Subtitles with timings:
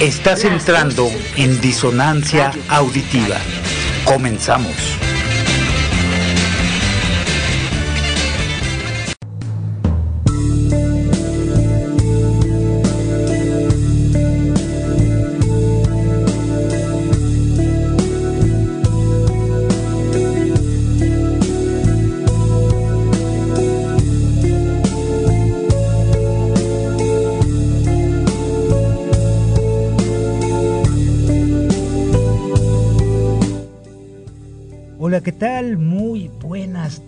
[0.00, 3.36] Estás entrando en disonancia auditiva.
[4.04, 5.07] Comenzamos.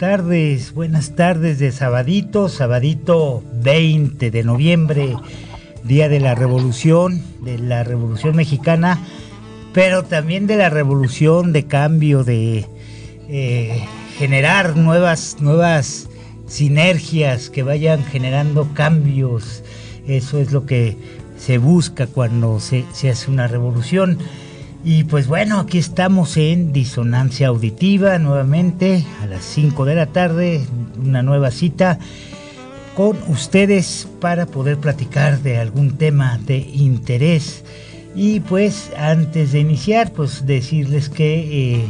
[0.01, 5.15] Tardes, buenas tardes de sabadito, sabadito 20 de noviembre,
[5.85, 8.99] día de la revolución, de la revolución mexicana,
[9.75, 12.65] pero también de la revolución de cambio, de
[13.29, 13.85] eh,
[14.17, 16.09] generar nuevas, nuevas
[16.47, 19.63] sinergias que vayan generando cambios.
[20.09, 20.97] Eso es lo que
[21.37, 24.17] se busca cuando se, se hace una revolución.
[24.83, 30.63] Y pues bueno, aquí estamos en Disonancia Auditiva nuevamente a las 5 de la tarde,
[30.99, 31.99] una nueva cita
[32.95, 37.63] con ustedes para poder platicar de algún tema de interés.
[38.15, 41.85] Y pues antes de iniciar, pues decirles que eh,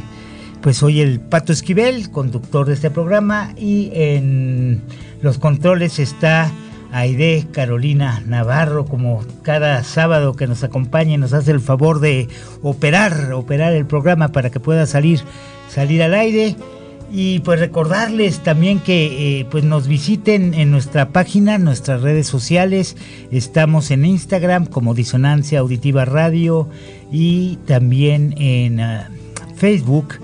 [0.61, 4.83] pues soy el Pato Esquivel, conductor de este programa y en
[5.23, 6.51] los controles está
[6.93, 12.29] Aide Carolina Navarro, como cada sábado que nos acompaña y nos hace el favor de
[12.63, 15.21] operar, operar el programa para que pueda salir,
[15.69, 16.57] salir al aire.
[17.13, 22.97] Y pues recordarles también que eh, pues nos visiten en nuestra página, nuestras redes sociales.
[23.33, 26.69] Estamos en Instagram como Disonancia Auditiva Radio
[27.11, 29.03] y también en uh,
[29.57, 30.15] Facebook.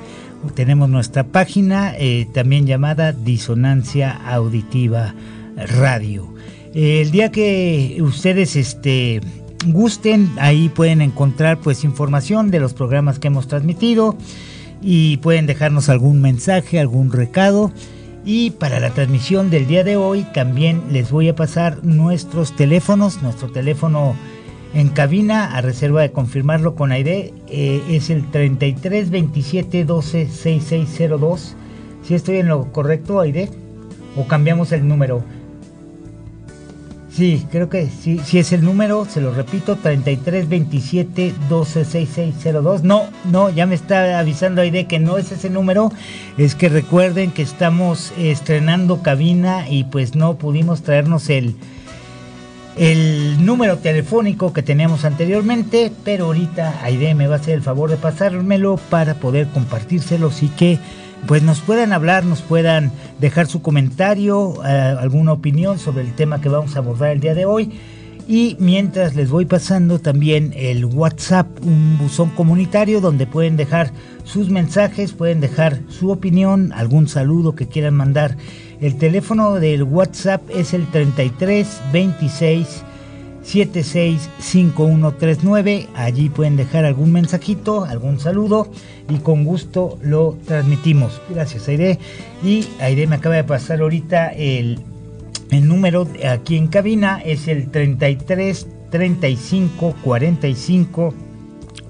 [0.55, 5.13] Tenemos nuestra página eh, también llamada Disonancia Auditiva
[5.57, 6.36] Radio.
[6.79, 9.23] El día que ustedes este,
[9.65, 14.15] gusten, ahí pueden encontrar pues información de los programas que hemos transmitido
[14.83, 17.73] y pueden dejarnos algún mensaje, algún recado.
[18.27, 23.23] Y para la transmisión del día de hoy también les voy a pasar nuestros teléfonos,
[23.23, 24.15] nuestro teléfono
[24.75, 31.57] en cabina a reserva de confirmarlo con Aide eh, es el 33 27 12 6602.
[32.03, 33.49] Si estoy en lo correcto, Aide,
[34.15, 35.25] o cambiamos el número.
[37.17, 42.83] Sí, creo que sí, sí es el número, se lo repito, 3327 126602.
[42.83, 45.91] No, no, ya me está avisando Aide que no es ese número.
[46.37, 51.57] Es que recuerden que estamos estrenando cabina y pues no pudimos traernos el,
[52.77, 57.89] el número telefónico que teníamos anteriormente, pero ahorita Aide me va a hacer el favor
[57.89, 60.79] de pasármelo para poder compartírselo, y que
[61.27, 66.41] pues nos puedan hablar, nos puedan dejar su comentario, eh, alguna opinión sobre el tema
[66.41, 67.73] que vamos a abordar el día de hoy.
[68.29, 73.93] Y mientras les voy pasando también el WhatsApp, un buzón comunitario donde pueden dejar
[74.25, 78.37] sus mensajes, pueden dejar su opinión, algún saludo que quieran mandar.
[78.81, 82.85] El teléfono del WhatsApp es el 33 26
[83.47, 85.89] 765139.
[85.95, 88.69] Allí pueden dejar algún mensajito, algún saludo
[89.09, 91.23] y con gusto lo transmitimos.
[91.31, 92.01] Gracias, Aide.
[92.45, 94.81] Y Aide me acaba de pasar ahorita el,
[95.51, 101.15] el número aquí en cabina, es el 33 35 45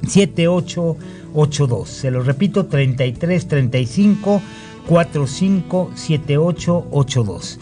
[0.07, 1.89] 7882.
[1.89, 4.43] Se lo repito, 33 35
[4.87, 7.59] 45 7882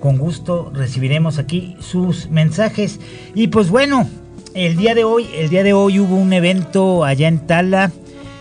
[0.00, 3.00] con gusto recibiremos aquí sus mensajes.
[3.34, 4.08] Y pues bueno,
[4.54, 7.92] el día de hoy, el día de hoy hubo un evento allá en Tala.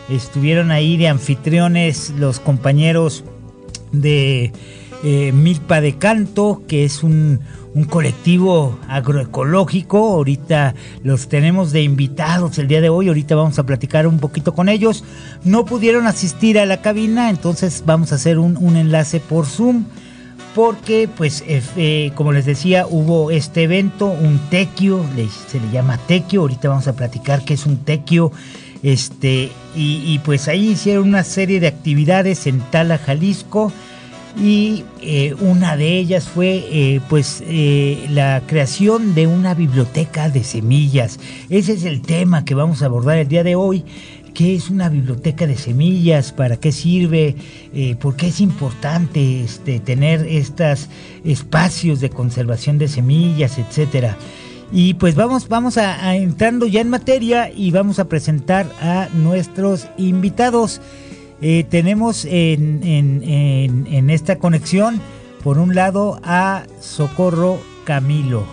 [0.09, 3.23] Estuvieron ahí de anfitriones los compañeros
[3.91, 4.51] de
[5.03, 7.39] eh, Milpa de Canto, que es un,
[7.73, 9.97] un colectivo agroecológico.
[10.13, 13.07] Ahorita los tenemos de invitados el día de hoy.
[13.07, 15.03] Ahorita vamos a platicar un poquito con ellos.
[15.43, 19.85] No pudieron asistir a la cabina, entonces vamos a hacer un, un enlace por Zoom
[20.55, 25.05] porque pues eh, como les decía hubo este evento, un tequio,
[25.47, 28.31] se le llama tequio, ahorita vamos a platicar qué es un tequio,
[28.81, 33.73] este, y, pues ahí hicieron una serie de actividades en Tala, Jalisco,
[34.37, 37.43] y eh, una de ellas fue eh, pues
[38.09, 41.19] la creación de una biblioteca de semillas.
[41.49, 43.83] Ese es el tema que vamos a abordar el día de hoy
[44.35, 47.35] qué es una biblioteca de semillas, para qué sirve,
[47.73, 50.89] eh, por qué es importante este, tener estos
[51.23, 54.17] espacios de conservación de semillas, etcétera.
[54.71, 59.87] Y pues vamos, vamos a, entrando ya en materia y vamos a presentar a nuestros
[59.97, 60.81] invitados.
[61.41, 64.99] Eh, tenemos en, en, esta conexión,
[65.43, 68.43] por un lado, a Socorro Camilo.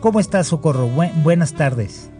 [0.00, 0.88] ¿Cómo, estás, Socorro?
[1.22, 2.10] buenas tardes.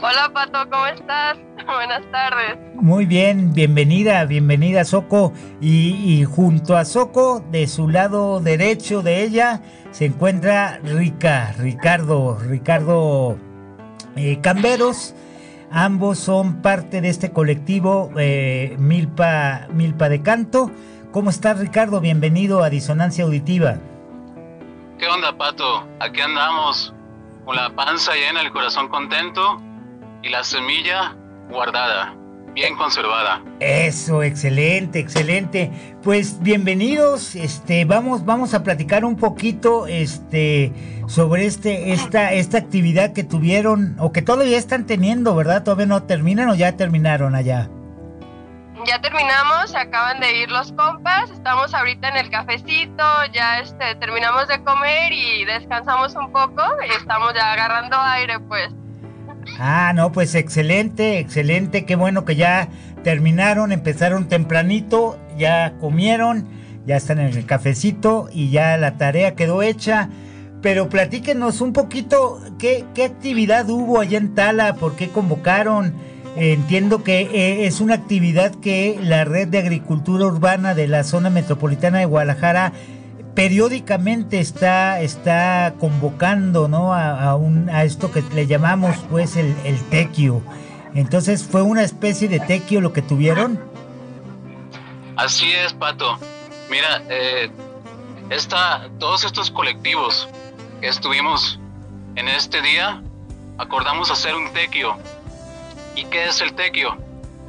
[0.00, 1.36] Hola Pato, ¿cómo estás?
[1.66, 2.56] Buenas tardes.
[2.74, 5.32] Muy bien, bienvenida, bienvenida Soco.
[5.60, 9.60] Y, junto a Soco, de su lado derecho de ella,
[9.90, 13.38] se encuentra Rica, Ricardo, Ricardo
[14.14, 15.16] eh, Camberos.
[15.72, 20.70] Ambos son parte de este colectivo eh, Milpa, Milpa de Canto.
[21.10, 22.00] ¿Cómo estás Ricardo?
[22.00, 23.78] Bienvenido a Disonancia Auditiva.
[24.96, 25.88] ¿Qué onda Pato?
[25.98, 26.94] Aquí andamos
[27.44, 29.60] con la panza llena, el corazón contento
[30.22, 31.14] y la semilla
[31.48, 32.14] guardada,
[32.54, 33.42] bien conservada.
[33.60, 35.70] Eso, excelente, excelente.
[36.02, 40.72] Pues bienvenidos, este, vamos, vamos a platicar un poquito, este,
[41.06, 45.62] sobre este, esta, esta actividad que tuvieron o que todavía están teniendo, ¿verdad?
[45.62, 47.68] Todavía no terminan o ya terminaron allá.
[48.86, 54.46] Ya terminamos, acaban de ir los compas, estamos ahorita en el cafecito, ya este, terminamos
[54.46, 56.62] de comer y descansamos un poco,
[56.96, 58.72] estamos ya agarrando aire pues.
[59.58, 62.68] Ah, no, pues excelente, excelente, qué bueno que ya
[63.02, 66.46] terminaron, empezaron tempranito, ya comieron,
[66.86, 70.08] ya están en el cafecito y ya la tarea quedó hecha.
[70.62, 75.94] Pero platíquenos un poquito qué, qué actividad hubo allá en Tala, por qué convocaron.
[76.36, 81.30] Entiendo que eh, es una actividad que la Red de Agricultura Urbana de la zona
[81.30, 82.72] metropolitana de Guadalajara
[83.38, 86.92] periódicamente está, está convocando ¿no?
[86.92, 90.42] a, un, a esto que le llamamos pues el, tequio.
[90.92, 93.62] Entonces, ¿fue una especie de tequio lo que tuvieron?
[95.14, 96.18] Así es, Pato.
[96.68, 97.48] Mira, eh,
[98.98, 100.28] todos estos colectivos
[100.80, 101.60] que estuvimos
[102.16, 103.00] en este día,
[103.56, 104.96] acordamos hacer un tequio.
[105.94, 106.98] ¿Y qué es el tequio?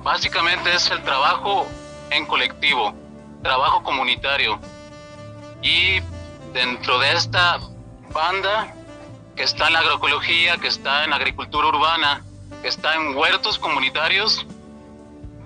[0.04, 1.66] Básicamente es el trabajo
[2.12, 2.94] en colectivo,
[3.42, 4.60] trabajo comunitario
[5.62, 6.00] y
[6.54, 7.60] dentro de esta
[8.12, 8.74] banda
[9.36, 12.24] que está en agroecología, que está en agricultura urbana,
[12.62, 14.46] que está en huertos comunitarios,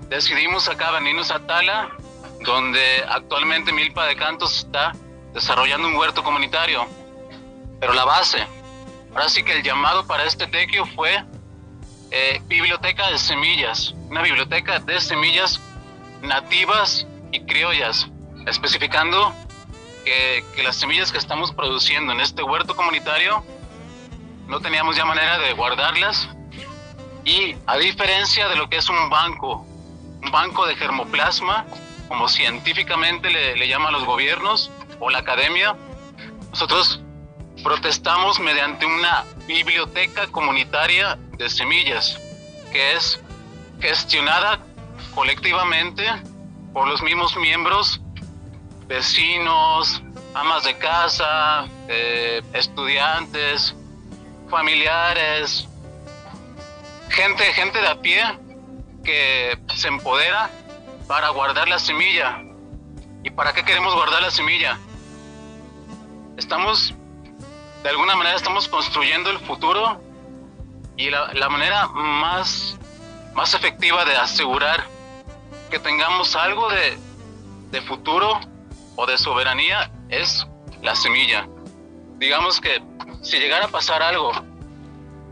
[0.09, 1.89] decidimos acá venirnos a Tala,
[2.41, 4.93] donde actualmente Milpa de Cantos está
[5.33, 6.85] desarrollando un huerto comunitario.
[7.79, 8.45] Pero la base,
[9.11, 11.23] ahora sí que el llamado para este tequio fue
[12.11, 15.59] eh, biblioteca de semillas, una biblioteca de semillas
[16.21, 18.07] nativas y criollas,
[18.45, 19.33] especificando
[20.03, 23.43] que, las semillas que estamos produciendo en este huerto comunitario
[24.47, 26.29] no teníamos ya manera de guardarlas.
[27.25, 29.65] Y a diferencia de lo que es un banco,
[30.21, 31.65] un banco de germoplasma,
[32.07, 35.75] como científicamente le, le llaman los gobiernos o la academia,
[36.51, 37.01] nosotros
[37.63, 42.19] protestamos mediante una biblioteca comunitaria de semillas
[42.71, 43.19] que es
[43.79, 44.59] gestionada
[45.15, 46.03] colectivamente
[46.73, 48.01] por los mismos miembros
[48.87, 50.01] vecinos,
[50.33, 53.75] amas de casa, eh, estudiantes,
[54.49, 55.67] familiares,
[57.09, 58.23] gente, gente de a pie
[59.03, 60.49] que se empodera
[61.07, 62.41] para guardar la semilla.
[63.23, 64.77] ¿Y para qué queremos guardar la semilla?
[66.37, 66.93] Estamos,
[67.83, 70.01] de alguna manera, estamos construyendo el futuro
[70.97, 72.77] y la, la manera más,
[73.33, 74.85] más efectiva de asegurar
[75.69, 76.97] que tengamos algo de,
[77.71, 78.39] de futuro
[78.95, 80.45] o de soberanía es
[80.81, 81.47] la semilla.
[82.17, 82.81] Digamos que
[83.21, 84.31] si llegara a pasar algo,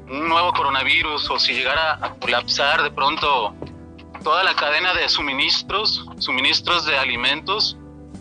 [0.10, 3.56] un nuevo coronavirus o si llegara a colapsar de pronto
[4.24, 7.78] toda la cadena de suministros, suministros de alimentos,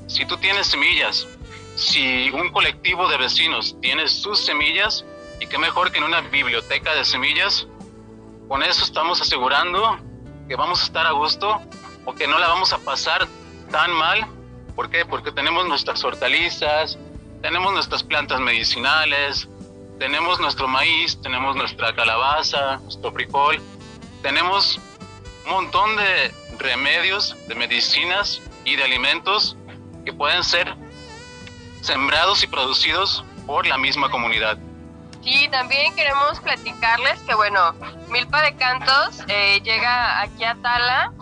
[0.06, 1.26] si tú tienes semillas,
[1.76, 5.04] si un colectivo de vecinos tiene sus semillas,
[5.40, 7.66] y qué mejor que en una biblioteca de semillas,
[8.48, 9.98] con eso estamos asegurando
[10.48, 11.60] que vamos a estar a gusto
[12.04, 13.26] o que no la vamos a pasar
[13.70, 14.26] tan mal
[14.74, 15.04] ¿Por qué?
[15.04, 16.98] Porque tenemos nuestras hortalizas,
[17.42, 19.48] tenemos nuestras plantas medicinales,
[19.98, 23.60] tenemos nuestro maíz, tenemos nuestra calabaza, nuestro frijol,
[24.22, 24.80] tenemos
[25.46, 29.56] un montón de remedios, de medicinas y de alimentos
[30.04, 30.74] que pueden ser
[31.80, 34.58] sembrados y producidos por la misma comunidad.
[35.22, 37.74] Sí, también queremos platicarles que, bueno,
[38.08, 41.12] Milpa de Cantos eh, llega aquí a Tala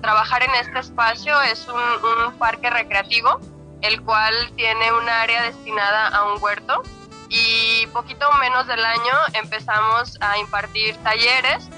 [0.00, 1.40] trabajar en este espacio.
[1.42, 3.40] Es un, parque recreativo,
[3.80, 6.82] el cual tiene un área destinada a un huerto
[7.28, 11.68] y poquito menos del año empezamos a impartir talleres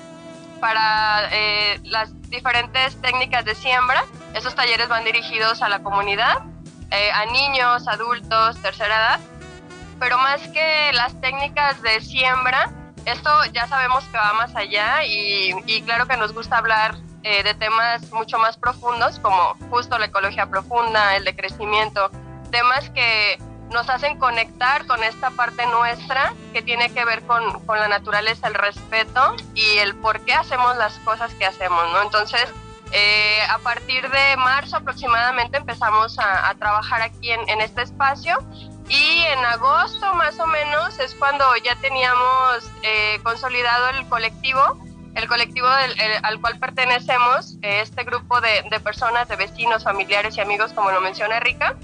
[0.60, 4.04] para eh, las diferentes técnicas de siembra.
[4.34, 6.38] Esos talleres van dirigidos a la comunidad,
[6.90, 9.20] eh, a niños, adultos, tercera edad,
[9.98, 12.70] pero más que las técnicas de siembra,
[13.04, 16.96] esto ya sabemos que va más allá y, y claro que nos gusta hablar
[17.28, 22.08] eh, de temas mucho más profundos, como justo la ecología profunda, el decrecimiento,
[22.52, 23.36] temas que
[23.72, 28.46] nos hacen conectar con esta parte nuestra que tiene que ver con, con, la naturaleza,
[28.46, 32.02] el respeto y el por qué hacemos las cosas que hacemos, ¿no?
[32.02, 32.46] Entonces,
[32.92, 38.38] eh, a partir de marzo aproximadamente empezamos a, trabajar aquí en, en, este espacio
[38.88, 44.78] y en agosto más o menos es cuando ya teníamos eh, consolidado el colectivo,
[45.16, 45.66] el colectivo
[46.22, 51.00] al cual pertenecemos, eh, este grupo de, personas, de vecinos, familiares y amigos, como lo
[51.00, 51.74] menciona Rica.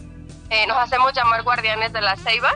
[0.68, 2.52] nos hacemos llamar guardianes de la ceiba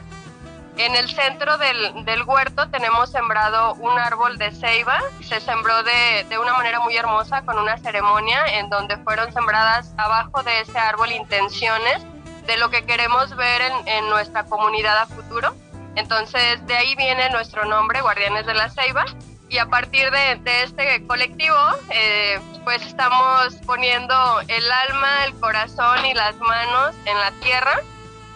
[0.78, 5.00] en el centro del, huerto tenemos sembrado un árbol de ceiba.
[5.22, 9.94] Se sembró de, de, una manera muy hermosa con una ceremonia en donde fueron sembradas
[9.96, 12.04] abajo de ese árbol intenciones
[12.46, 15.54] de lo que queremos ver en, en nuestra comunidad a futuro.
[15.94, 19.06] Entonces de ahí viene nuestro nombre, Guardianes de la Ceiba.
[19.48, 21.56] Y a partir de, este colectivo,
[21.90, 24.14] eh, pues estamos poniendo
[24.48, 27.80] el alma, el corazón y las manos en la tierra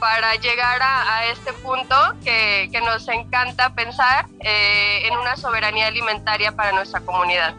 [0.01, 6.73] para llegar a, este punto que, nos encanta pensar eh, en una soberanía alimentaria para
[6.73, 7.55] nuestra comunidad.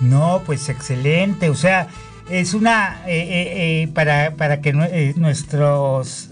[0.00, 1.86] No, pues excelente, o sea,
[2.28, 6.30] es una, eh, eh, para, para, que nuestros,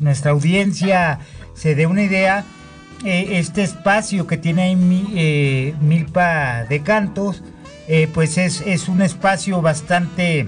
[0.00, 1.20] nuestra audiencia
[1.54, 2.44] se dé una idea,
[3.04, 7.42] este espacio que tiene ahí Milpa de Cantos,
[8.12, 10.46] pues es, es un espacio bastante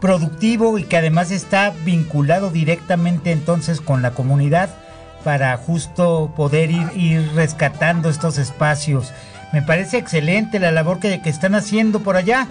[0.00, 4.70] productivo y que además está vinculado directamente entonces con la comunidad
[5.24, 9.12] para justo poder ir, ir rescatando estos espacios.
[9.52, 12.48] Me parece excelente la labor que, que están haciendo por allá.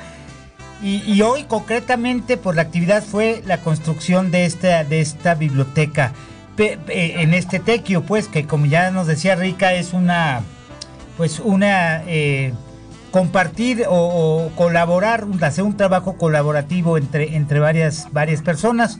[0.83, 6.11] Y, hoy concretamente por la actividad fue la construcción de esta, de esta biblioteca
[6.57, 10.41] en este tequio, pues que como ya nos decía Rica es una,
[11.17, 12.53] pues una eh,
[13.11, 18.99] compartir o, colaborar, hacer un trabajo colaborativo entre, entre varias, varias personas.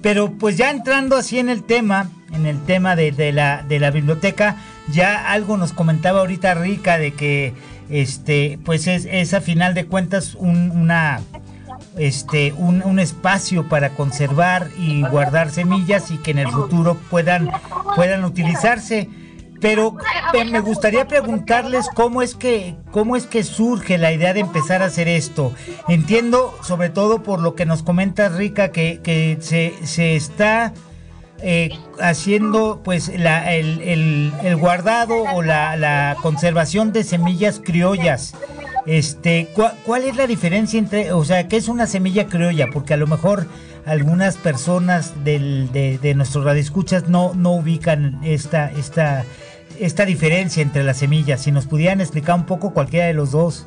[0.00, 3.90] Pero pues ya entrando así en el tema, en el tema de, la, de la
[3.90, 4.56] biblioteca,
[4.90, 7.54] ya algo nos comentaba ahorita Rica de que
[7.88, 11.20] este pues es, a final de cuentas un, una
[11.96, 17.50] este un, un, espacio para conservar y guardar semillas y que en el futuro puedan
[17.94, 19.08] puedan utilizarse
[19.62, 19.96] pero
[20.50, 24.86] me gustaría preguntarles cómo es que cómo es que surge la idea de empezar a
[24.86, 25.54] hacer esto.
[25.88, 30.74] Entiendo, sobre todo por lo que nos comenta Rica, que, que se, se está
[31.40, 31.70] eh,
[32.00, 38.34] haciendo pues la, el, el, guardado o la, la, conservación de semillas criollas.
[38.86, 39.48] Este,
[39.84, 42.68] ¿cuál, es la diferencia entre, o sea, qué es una semilla criolla?
[42.72, 43.46] Porque a lo mejor
[43.86, 49.24] algunas personas del, de, de nuestros radioescuchas no, no ubican esta, esta
[49.78, 51.42] esta diferencia entre las semillas.
[51.42, 53.66] Si nos pudieran explicar un poco cualquiera de los dos.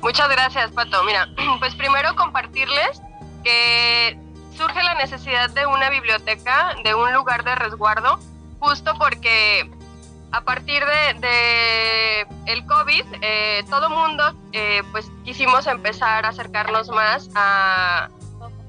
[0.00, 1.02] Muchas gracias, Pato.
[1.04, 3.02] Mira, pues primero compartirles
[3.44, 4.18] que
[4.56, 8.18] surge la necesidad de una biblioteca, de un lugar de resguardo,
[8.60, 9.70] justo porque
[10.30, 17.30] a partir de, el COVID, eh, todo mundo eh, pues quisimos empezar a acercarnos más
[17.34, 18.08] a,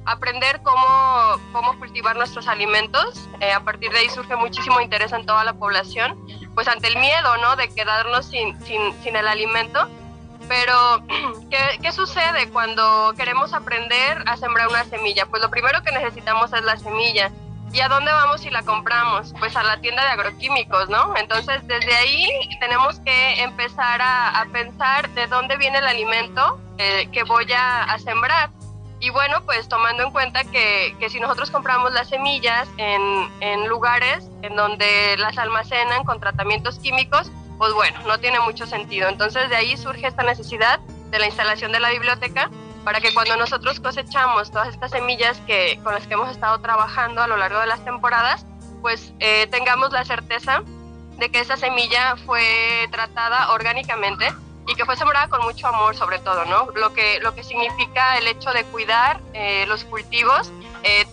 [0.05, 3.29] aprender cómo, cómo cultivar nuestros alimentos.
[3.41, 6.17] Eh, a partir de ahí surge muchísimo interés en toda la población,
[6.55, 7.55] pues ante el miedo, ¿no?
[7.55, 9.87] De quedarnos sin, sin, sin el alimento.
[10.47, 11.03] Pero,
[11.51, 15.27] ¿qué, ¿qué, sucede cuando queremos aprender a sembrar una semilla?
[15.27, 17.31] Pues lo primero que necesitamos es la semilla.
[17.71, 19.33] ¿Y a dónde vamos si la compramos?
[19.39, 21.15] Pues a la tienda de agroquímicos, ¿no?
[21.17, 22.27] Entonces, desde ahí
[22.59, 27.99] tenemos que empezar a, pensar de dónde viene el alimento eh, que voy a, a
[27.99, 28.49] sembrar
[29.01, 33.67] y bueno, pues tomando en cuenta que, que si nosotros compramos las semillas en, en,
[33.69, 39.07] lugares en donde las almacenan con tratamientos químicos, pues bueno, no tiene mucho sentido.
[39.07, 40.79] Entonces de ahí surge esta necesidad
[41.11, 42.49] de la instalación de la biblioteca
[42.89, 47.21] para que cuando nosotros cosechamos todas estas semillas que, con las que hemos estado trabajando
[47.21, 48.47] a lo largo de las temporadas,
[48.81, 50.63] pues eh, tengamos la certeza
[51.19, 54.33] de que esa semilla fue tratada orgánicamente
[54.65, 56.71] y que fue sembrada con mucho amor sobre todo, ¿no?
[56.73, 61.05] Lo que, lo que significa el hecho de cuidar eh, los cultivos eh,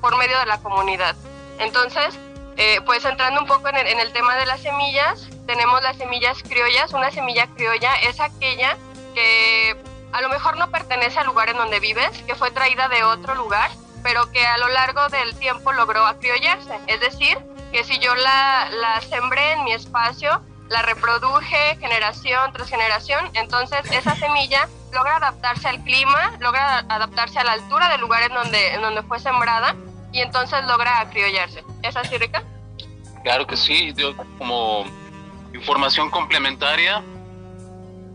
[0.00, 1.14] por medio de la comunidad.
[1.58, 2.18] Entonces,
[2.56, 5.98] eh, pues entrando un poco en el, en el, tema de las semillas, tenemos las
[5.98, 6.94] semillas criollas.
[6.94, 8.78] Una semilla criolla es aquella
[9.14, 9.76] que
[10.12, 13.34] a lo mejor no pertenece al lugar en donde vives, que fue traída de otro
[13.34, 13.70] lugar,
[14.02, 16.78] pero que a lo largo del tiempo logró acriollarse.
[16.86, 17.38] Es decir,
[17.72, 23.80] que si yo la, la sembré en mi espacio, la reproduje generación tras generación, entonces
[23.90, 28.74] esa semilla logra adaptarse al clima, logra adaptarse a la altura del lugar en donde,
[28.74, 29.74] en donde fue sembrada
[30.12, 31.62] y entonces logra acriollarse.
[31.82, 32.42] ¿Es así, Rica?
[33.22, 34.84] Claro que sí, yo, como
[35.52, 37.02] información complementaria,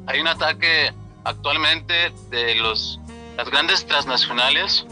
[0.08, 3.00] hay un ataque actualmente de los,
[3.38, 4.86] las grandes transnacionales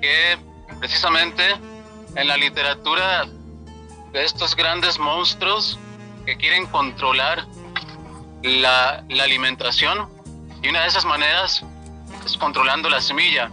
[0.00, 0.38] que
[0.78, 1.42] precisamente
[2.14, 3.26] en la literatura
[4.12, 5.78] de estos grandes monstruos
[6.24, 7.46] que quieren controlar
[8.42, 10.08] la, la alimentación
[10.62, 11.62] y una de esas maneras
[12.24, 13.50] es controlando la semilla.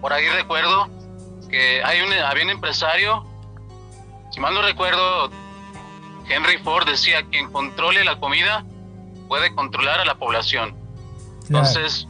[0.00, 0.88] Por ahí recuerdo
[1.48, 3.26] que hay un, había un empresario,
[4.30, 5.30] si mal no recuerdo,
[6.28, 8.64] Henry Ford decía, quien controle la comida
[9.28, 10.83] puede controlar a la población.
[11.48, 12.06] Entonces,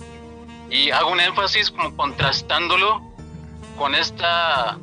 [0.70, 3.02] y hago un énfasis como contrastándolo
[3.76, 4.78] con esta,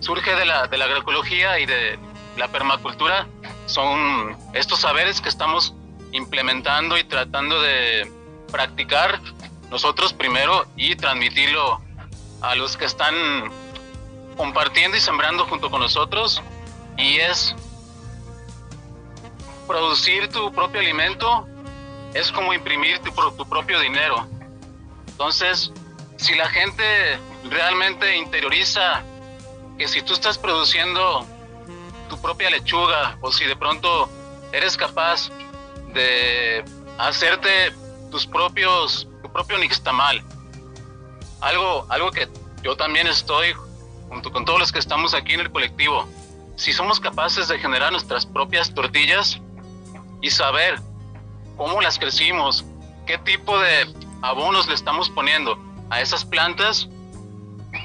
[0.00, 1.98] surge de la, de la agroecología y de
[2.36, 3.26] la permacultura,
[3.66, 5.74] son estos saberes que estamos
[6.12, 8.10] implementando y tratando de
[8.50, 9.20] practicar
[9.70, 11.80] nosotros primero y transmitirlo
[12.40, 13.14] a los que están
[14.36, 16.42] compartiendo y sembrando junto con nosotros.
[16.96, 17.56] Y es
[19.66, 21.48] producir tu propio alimento
[22.14, 24.26] es como imprimir tu, tu propio dinero.
[25.08, 25.72] Entonces,
[26.16, 26.84] si la gente
[27.50, 29.02] realmente interioriza
[29.76, 31.26] que si tú estás produciendo
[32.08, 34.08] tu propia lechuga o si de pronto
[34.52, 35.30] eres capaz
[35.92, 36.64] de
[36.98, 37.72] hacerte
[38.10, 40.22] tus propios tu propio nixtamal
[41.40, 42.28] algo algo que
[42.62, 43.54] yo también estoy
[44.08, 46.08] junto con todos los que estamos aquí en el colectivo
[46.56, 49.40] si somos capaces de generar nuestras propias tortillas
[50.22, 50.80] y saber
[51.56, 52.64] cómo las crecimos,
[53.06, 53.86] qué tipo de
[54.22, 55.58] abonos le estamos poniendo
[55.90, 56.88] a esas plantas,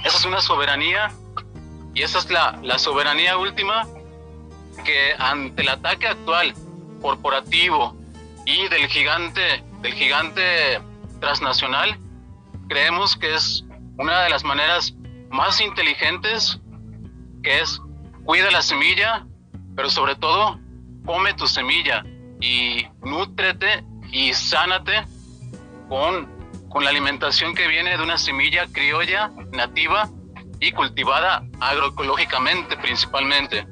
[0.06, 1.12] esa es una soberanía
[1.94, 3.88] y esa es la, la soberanía última
[4.84, 6.54] que ante el ataque actual
[7.02, 7.96] corporativo
[8.46, 10.82] y del gigante, del gigante
[11.20, 11.98] transnacional,
[12.68, 13.66] creemos que es
[13.98, 14.94] una de las maneras
[15.30, 16.60] más inteligentes,
[17.44, 17.82] que es
[18.24, 19.26] cuida la semilla,
[19.76, 20.60] pero sobre todo
[21.06, 22.04] come tu semilla
[22.40, 25.06] y nútrete y sánate
[25.88, 26.30] con,
[26.70, 30.10] con la alimentación que viene de una semilla criolla, nativa
[30.60, 33.68] y cultivada agroecológicamente principalmente.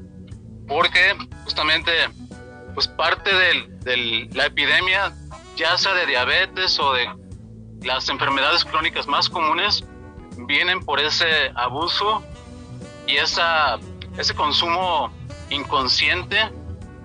[0.67, 1.91] Porque justamente
[2.73, 5.13] pues parte de la epidemia,
[5.55, 7.09] ya sea de diabetes o de
[7.81, 9.83] las enfermedades crónicas más comunes,
[10.45, 12.23] vienen por ese abuso
[13.07, 13.79] y esa,
[14.17, 15.11] ese consumo
[15.49, 16.37] inconsciente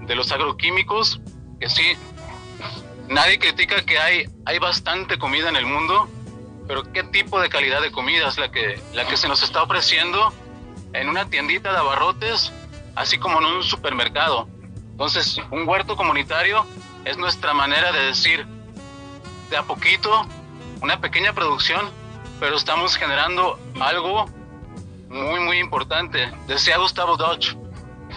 [0.00, 1.20] de los agroquímicos
[1.62, 1.96] que sí,
[3.06, 6.08] nadie critica que hay, hay bastante comida en el mundo,
[6.66, 9.62] pero ¿qué tipo de calidad de comida es la que, la que se nos está
[9.62, 10.32] ofreciendo
[10.92, 12.52] en una tiendita de abarrotes,
[12.96, 14.48] así como en un supermercado?
[14.90, 16.66] Entonces, un huerto comunitario
[17.04, 18.44] es nuestra manera de decir,
[19.48, 20.26] de a poquito,
[20.80, 21.90] una pequeña producción,
[22.40, 24.26] pero estamos generando algo
[25.08, 26.28] muy, muy importante.
[26.48, 27.56] Decía Gustavo Dodge,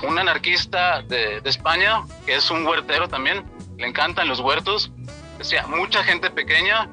[0.04, 3.46] un anarquista de, España, que es un huertero también,
[3.78, 4.92] le encantan los huertos.
[5.38, 6.90] Decía, mucha gente pequeña,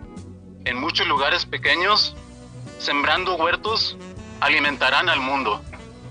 [0.64, 2.14] en muchos lugares pequeños,
[2.78, 3.96] sembrando huertos,
[4.40, 5.62] alimentarán al mundo.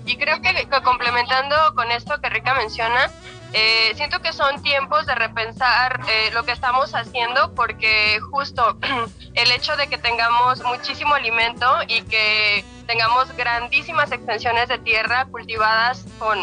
[0.04, 3.10] Y creo que, complementando con esto que Rica menciona,
[3.52, 8.78] eh, siento que son tiempos de repensar eh, lo que estamos haciendo porque justo
[9.34, 16.06] el hecho de que tengamos muchísimo alimento y que tengamos grandísimas extensiones de tierra cultivadas
[16.18, 16.38] con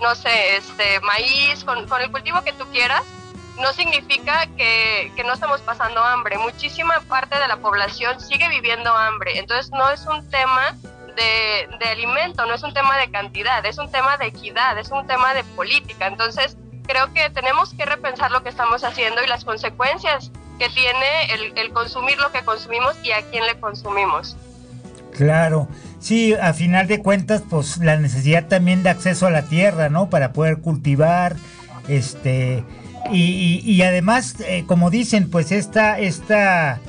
[0.00, 3.02] no sé, este, maíz, con, el cultivo que tú quieras,
[3.58, 6.38] no significa que, no estamos pasando hambre.
[6.38, 9.38] Muchísima parte de la población sigue viviendo hambre.
[9.38, 10.76] Entonces no es un tema
[11.16, 14.90] de, de, alimento, no es un tema de cantidad, es un tema de equidad, es
[14.90, 16.06] un tema de política.
[16.06, 21.32] Entonces creo que tenemos que repensar lo que estamos haciendo y las consecuencias que tiene
[21.34, 24.36] el, el consumir lo que consumimos y a quién le consumimos.
[25.12, 25.68] Claro.
[26.00, 30.08] Sí, a final de cuentas, pues la necesidad también de acceso a la tierra, ¿no?
[30.08, 31.36] Para poder cultivar,
[31.88, 32.64] este,
[33.12, 36.80] y, además, eh, como dicen, pues esta, esta,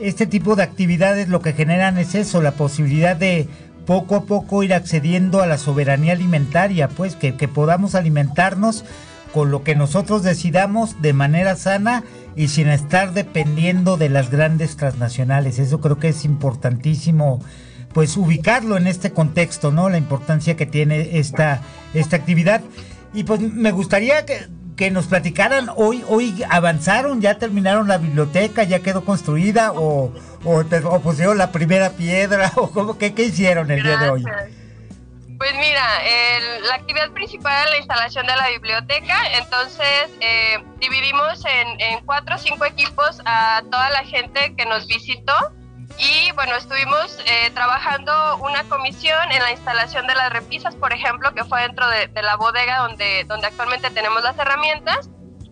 [0.00, 3.48] este tipo de actividades lo que generan es eso, la posibilidad de
[3.84, 8.84] poco a poco ir accediendo a la soberanía alimentaria, pues que, que podamos alimentarnos
[9.34, 12.04] con lo que nosotros decidamos de manera sana
[12.36, 15.58] y sin estar dependiendo de las grandes transnacionales.
[15.58, 17.40] Eso creo que es importantísimo
[17.96, 19.88] pues ubicarlo en este contexto, ¿no?
[19.88, 21.62] La importancia que tiene esta,
[21.94, 22.60] esta actividad.
[23.14, 28.80] Y pues me gustaría que, nos platicaran, hoy, hoy avanzaron, ya terminaron la biblioteca, ya
[28.80, 30.12] quedó construida o,
[30.44, 34.24] o, pusieron la primera piedra o cómo, ¿qué, qué hicieron el día de hoy.
[35.38, 35.86] Pues mira,
[36.68, 42.34] la actividad principal es la instalación de la biblioteca, entonces eh, dividimos en, en cuatro
[42.34, 45.32] o cinco equipos a toda la gente que nos visitó
[45.98, 51.32] y bueno, estuvimos eh, trabajando una comisión en la instalación de las repisas, por ejemplo,
[51.34, 55.08] que fue dentro de, la bodega donde, donde actualmente tenemos las herramientas.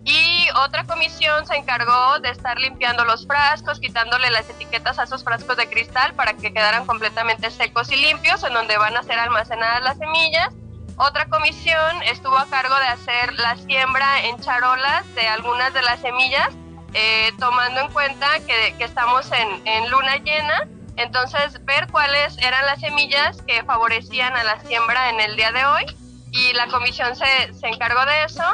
[0.07, 5.24] Y otra comisión se encargó de estar limpiando los frascos, quitándole las etiquetas a esos
[5.24, 9.18] frascos de cristal para que quedaran completamente secos y limpios, en donde van a ser
[9.18, 10.50] almacenadas las semillas.
[10.96, 16.00] Otra comisión estuvo a cargo de hacer la siembra en charolas de algunas de las
[16.00, 16.50] semillas,
[16.94, 22.64] eh, tomando en cuenta que, que estamos en, en luna llena entonces, ver cuáles eran
[22.66, 25.85] las semillas que favorecían a la siembra en el día de hoy
[26.30, 28.44] y la comisión se, se encargó de eso.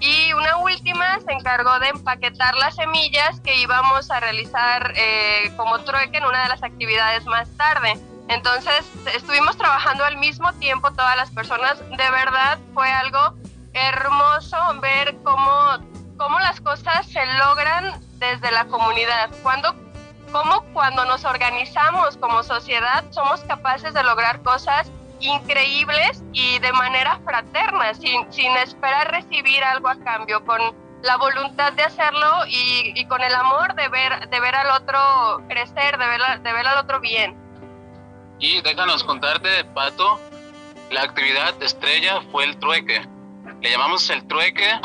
[0.00, 5.78] Y una última se encargó de empaquetar las semillas que íbamos a realizar eh, como
[5.80, 7.98] trueque en una de las actividades más tarde.
[8.28, 11.78] Entonces estuvimos trabajando al mismo tiempo todas las personas.
[11.80, 13.34] De verdad fue algo
[13.74, 15.78] hermoso ver cómo,
[16.20, 19.30] cómo las cosas se logran desde la comunidad.
[19.42, 19.74] Cuando
[20.30, 27.18] cómo cuando nos organizamos como sociedad somos capaces de lograr cosas increíbles y de manera
[27.24, 30.60] fraterna, sin, sin esperar recibir algo a cambio, con
[31.02, 35.96] la voluntad de hacerlo y, con el amor de ver, de ver al otro crecer,
[35.96, 37.34] de ver, de ver al otro bien.
[38.38, 40.20] Y déjanos contarte, Pato,
[40.90, 43.06] la actividad estrella fue el trueque.
[43.62, 44.80] Le llamamos el trueque,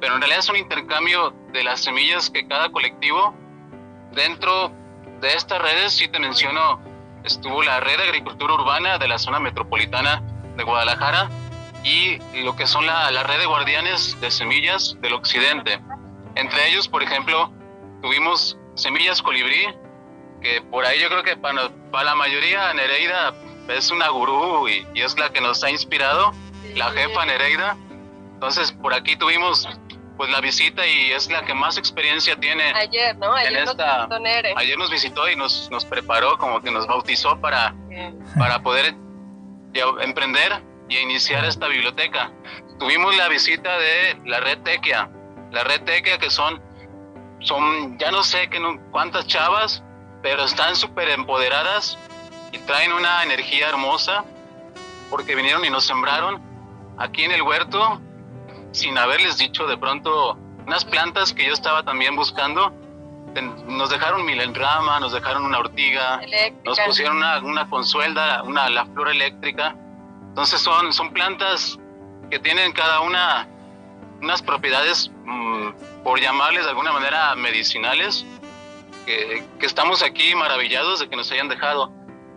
[0.00, 3.34] pero en realidad es un intercambio de las semillas que cada colectivo
[4.16, 4.72] Dentro
[5.20, 6.80] de estas redes, sí te menciono,
[7.22, 10.22] estuvo la red de agricultura urbana de la zona metropolitana
[10.56, 11.28] de Guadalajara
[11.84, 15.80] y lo que son la, la red de guardianes de semillas del occidente.
[16.34, 17.52] Entre ellos, por ejemplo,
[18.00, 19.66] tuvimos Semillas Colibrí,
[20.40, 23.34] que por ahí yo creo que para, para la mayoría Nereida
[23.68, 26.32] es una gurú y, y, es la que nos ha inspirado,
[26.74, 27.76] la jefa Nereida.
[28.36, 29.66] Entonces, por aquí tuvimos
[30.18, 32.64] pues la visita y es la que más experiencia tiene.
[32.74, 33.32] Ayer, ¿no?
[33.32, 37.74] Ayer, nos, visitó ayer nos visitó y nos, nos preparó, como que nos bautizó para,
[38.38, 38.94] para poder
[40.02, 42.30] emprender y iniciar esta biblioteca.
[42.78, 45.08] Tuvimos la visita de la red Tequia,
[45.50, 46.62] la red Tequia que son,
[47.40, 49.82] son ya no sé qué, cuántas chavas,
[50.22, 51.96] pero están súper empoderadas
[52.52, 54.24] y traen una energía hermosa
[55.08, 56.42] porque vinieron y nos sembraron
[56.98, 58.02] aquí en el huerto
[58.72, 62.72] sin haberles dicho de pronto unas plantas que yo estaba también buscando.
[63.66, 66.20] Nos dejaron milenrama, nos dejaron una ortiga,
[66.64, 69.76] nos pusieron una, una consuelda, una, la flor eléctrica.
[70.28, 71.78] Entonces son, son plantas
[72.30, 73.46] que tienen cada una
[74.20, 78.24] unas propiedades, mm, por llamarles de alguna manera, medicinales,
[79.04, 81.92] que, que, estamos aquí maravillados de que nos hayan dejado.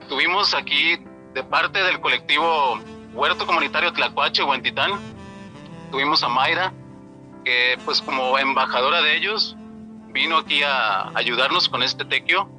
[0.07, 0.97] Tuvimos aquí,
[1.33, 2.79] de parte del colectivo
[3.13, 4.91] Huerto Comunitario Tlacuache, Huentitán,
[5.89, 6.73] tuvimos a Mayra,
[7.43, 9.55] que pues como embajadora de ellos
[10.11, 12.49] vino aquí a ayudarnos con este tequio.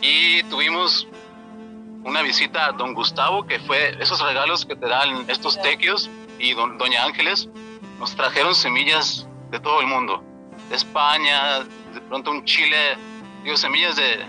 [0.00, 1.06] Y tuvimos
[2.04, 6.54] una visita a don Gustavo, que fue esos regalos que te dan estos tequios y
[6.54, 7.48] doña Ángeles,
[7.98, 10.22] nos trajeron semillas de todo el mundo,
[10.68, 12.96] de España, de pronto un chile,
[13.44, 14.24] digo, semillas de,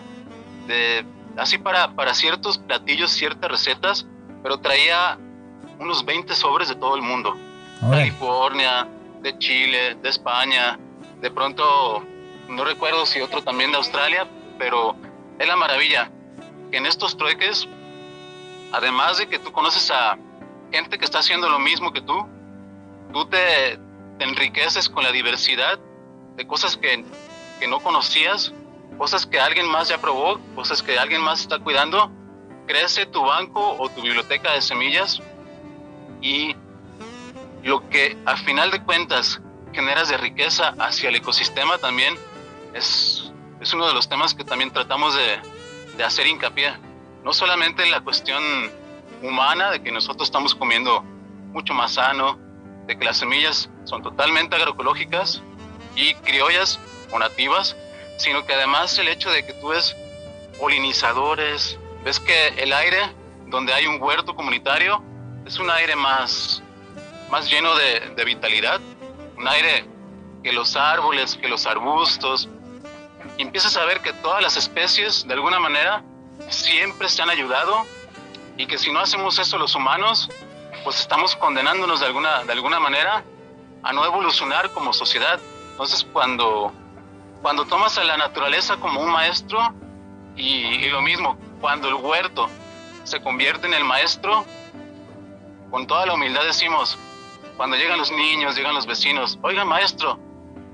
[0.67, 1.05] de
[1.37, 4.05] así para, para ciertos platillos, ciertas recetas,
[4.43, 5.17] pero traía
[5.79, 7.35] unos 20 sobres de todo el mundo.
[7.89, 8.87] California,
[9.21, 10.77] de Chile, de España,
[11.21, 12.03] de pronto,
[12.49, 14.95] no recuerdo si otro también de Australia, pero
[15.39, 16.11] es la maravilla
[16.69, 17.67] que en estos trueques,
[18.71, 20.17] además de que tú conoces a
[20.71, 22.27] gente que está haciendo lo mismo que tú,
[23.13, 23.79] tú te,
[24.19, 25.79] enriqueces con la diversidad
[26.35, 27.03] de cosas que,
[27.59, 28.53] que no conocías,
[28.97, 32.11] cosas que alguien más ya probó, cosas que alguien más está cuidando,
[32.67, 35.21] crece tu banco o tu biblioteca de semillas
[36.21, 36.55] y
[37.63, 39.41] lo que a final de cuentas
[39.73, 42.15] generas de riqueza hacia el ecosistema también
[42.73, 45.39] es, es uno de los temas que también tratamos de,
[45.97, 46.73] de hacer hincapié.
[47.23, 48.43] No solamente en la cuestión
[49.21, 51.01] humana, de que nosotros estamos comiendo
[51.53, 52.37] mucho más sano,
[52.85, 55.41] de que las semillas son totalmente agroecológicas
[55.95, 56.79] y criollas
[57.11, 57.75] o nativas,
[58.17, 59.95] sino que además el hecho de que tú ves
[60.59, 62.99] polinizadores, ves que el aire
[63.47, 65.01] donde hay un huerto comunitario
[65.45, 66.62] es un aire más,
[67.33, 68.79] más lleno de, vitalidad,
[69.35, 69.87] un aire
[70.43, 72.47] que los árboles, que los arbustos,
[73.39, 76.03] y empiezas a ver que todas las especies de alguna manera
[76.49, 77.87] siempre se han ayudado
[78.55, 80.29] y que si no hacemos eso los humanos,
[80.83, 83.23] pues estamos condenándonos de alguna, de alguna manera
[83.81, 85.39] a no evolucionar como sociedad.
[85.71, 86.71] Entonces cuando,
[87.41, 89.73] cuando tomas a la naturaleza como un maestro
[90.35, 90.43] y,
[90.85, 92.47] y lo mismo, cuando el huerto
[93.05, 94.45] se convierte en el maestro,
[95.71, 96.99] con toda la humildad decimos,
[97.57, 100.19] cuando llegan los niños, llegan los vecinos, oiga maestro,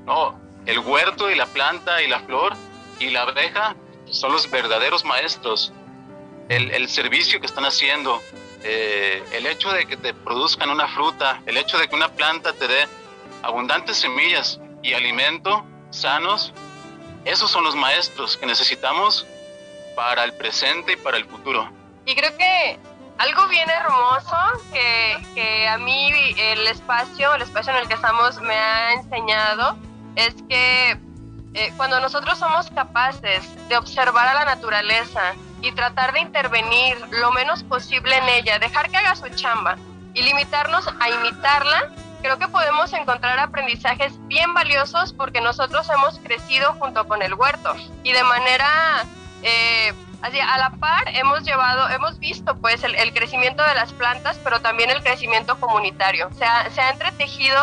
[0.05, 2.53] no, el huerto y la planta y la flor
[2.99, 5.73] y la abeja son los verdaderos maestros.
[6.47, 8.19] El, servicio que están haciendo,
[8.63, 12.53] eh, el hecho de que te produzcan una fruta, el hecho de que una planta
[12.53, 12.87] te dé
[13.43, 16.51] abundantes semillas y alimento sanos,
[17.25, 19.27] esos son los maestros que necesitamos
[19.95, 21.69] para el presente y para el futuro.
[22.05, 22.79] Y creo que
[23.19, 24.37] algo bien hermoso
[24.71, 29.77] que, que, a mí el espacio, el espacio en el que estamos me ha enseñado
[30.15, 30.97] es que
[31.53, 37.31] eh, cuando nosotros somos capaces de observar a la naturaleza y tratar de intervenir lo
[37.31, 39.75] menos posible en ella, dejar que haga su chamba
[40.13, 46.73] y limitarnos a imitarla, creo que podemos encontrar aprendizajes bien valiosos porque nosotros hemos crecido
[46.79, 49.05] junto con el huerto y de manera
[49.43, 54.37] eh, Así, a la par hemos llevado, hemos visto pues el, crecimiento de las plantas,
[54.43, 56.29] pero también el crecimiento comunitario.
[56.37, 57.57] Se ha, se ha entretejido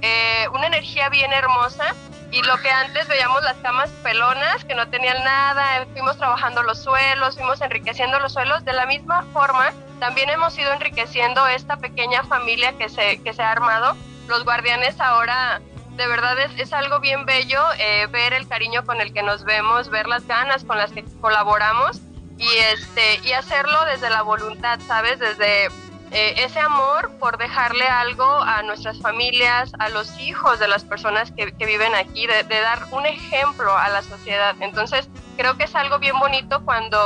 [0.00, 1.94] eh, una energía bien hermosa
[2.30, 6.82] y lo que antes veíamos las camas pelonas que no tenían nada, fuimos trabajando los
[6.82, 12.24] suelos, fuimos enriqueciendo los suelos, de la misma forma también hemos ido enriqueciendo esta pequeña
[12.24, 13.96] familia que se, que se ha armado.
[14.28, 15.60] Los guardianes ahora
[16.00, 19.44] de verdad es, es algo bien bello eh, ver el cariño con el que nos
[19.44, 22.00] vemos, ver las ganas con las que colaboramos
[22.38, 25.18] y, este, y hacerlo desde la voluntad, ¿sabes?
[25.18, 30.84] Desde eh, ese amor por dejarle algo a nuestras familias, a los hijos de las
[30.84, 34.56] personas que, viven aquí, de, de, dar un ejemplo a la sociedad.
[34.60, 36.98] Entonces, creo que es algo bien bonito cuando,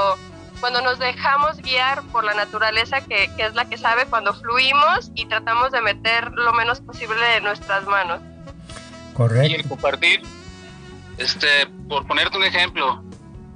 [0.61, 5.11] cuando nos dejamos guiar por la naturaleza, que, que es la que sabe, cuando fluimos
[5.17, 8.21] y tratamos de meter lo menos posible de nuestras manos.
[9.15, 9.51] Correcto.
[9.51, 10.23] Y el compartir,
[11.19, 13.03] este, por ponerte un ejemplo,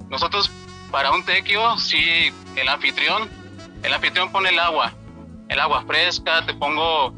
[0.08, 0.50] nosotros
[0.90, 3.28] para un tequio, sí, el anfitrión,
[3.82, 4.92] el anfitrión pone el agua,
[5.48, 7.14] el agua fresca, te pongo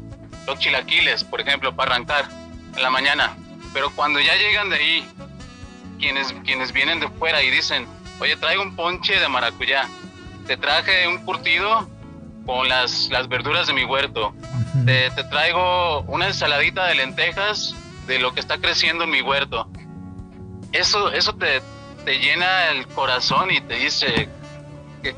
[0.47, 2.29] los chilaquiles, por ejemplo, para arrancar
[2.75, 3.37] en la mañana.
[3.73, 5.09] Pero cuando ya llegan de ahí,
[5.99, 7.87] quienes, quienes vienen de fuera y dicen,
[8.19, 9.87] oye, traigo un ponche de maracuyá,
[10.47, 11.89] te traje un curtido
[12.45, 14.33] con las, las verduras de mi huerto,
[14.85, 17.75] te, te, traigo una ensaladita de lentejas
[18.11, 19.67] de lo que está creciendo en mi huerto.
[20.73, 21.61] Eso, eso te,
[22.03, 24.29] te llena el corazón y te dice
[25.01, 25.15] qué,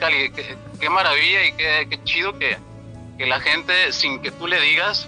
[0.79, 2.57] qué, maravilla y qué, qué chido que,
[3.17, 5.07] que, la gente, sin que tú le digas,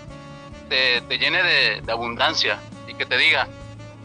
[0.67, 3.47] te, te llene de, de, abundancia y que te diga,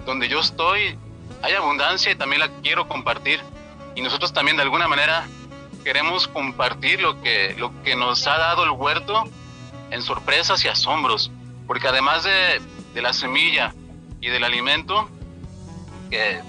[0.05, 0.99] donde yo estoy
[1.43, 3.41] hay abundancia y también la quiero compartir.
[3.95, 5.27] Y nosotros también de alguna manera
[5.85, 9.25] queremos compartir lo que, lo que nos ha dado el huerto
[9.91, 11.31] en sorpresas y asombros.
[11.67, 12.61] Porque además de,
[12.95, 13.75] de la semilla
[14.21, 15.09] y del alimento,
[16.11, 16.41] que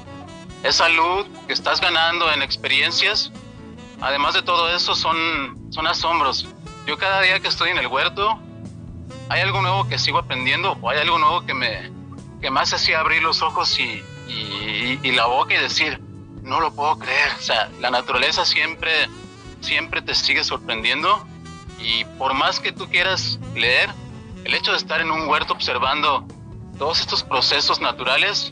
[0.63, 3.31] es salud que estás ganando en experiencias.
[3.99, 6.47] Además de todo eso, son, son asombros.
[6.85, 8.39] Yo cada día que estoy en el huerto,
[9.29, 11.91] hay algo nuevo que sigo aprendiendo o hay algo nuevo que me,
[12.41, 16.01] que me hace así abrir los ojos y, y, y, la boca y decir,
[16.41, 17.31] no lo puedo creer.
[17.37, 18.91] O sea, la naturaleza siempre,
[19.61, 21.25] siempre te sigue sorprendiendo
[21.79, 23.89] y por más que tú quieras leer,
[24.43, 26.25] el hecho de estar en un huerto observando
[26.77, 28.51] todos estos procesos naturales,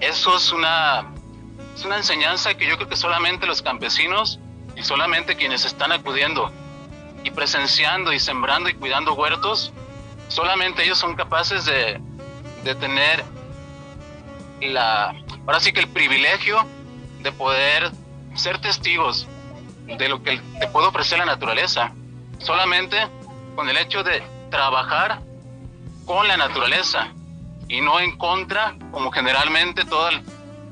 [0.00, 1.12] eso es una,
[1.74, 4.38] es una enseñanza que yo creo que solamente los campesinos
[4.76, 6.52] y solamente quienes están acudiendo
[7.24, 9.72] y presenciando y sembrando y cuidando huertos,
[10.28, 12.00] solamente ellos son capaces de,
[12.62, 13.24] de tener
[14.60, 15.14] la,
[15.46, 16.64] ahora sí que el privilegio
[17.22, 17.90] de poder
[18.34, 19.26] ser testigos
[19.86, 21.92] de lo que te puede ofrecer la naturaleza.
[22.38, 22.96] Solamente
[23.54, 25.20] con el hecho de trabajar
[26.04, 27.08] con la naturaleza
[27.68, 30.10] y no en contra, como generalmente toda,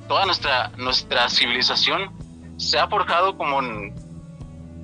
[0.09, 2.11] toda nuestra, nuestra civilización
[2.57, 3.61] se ha forjado como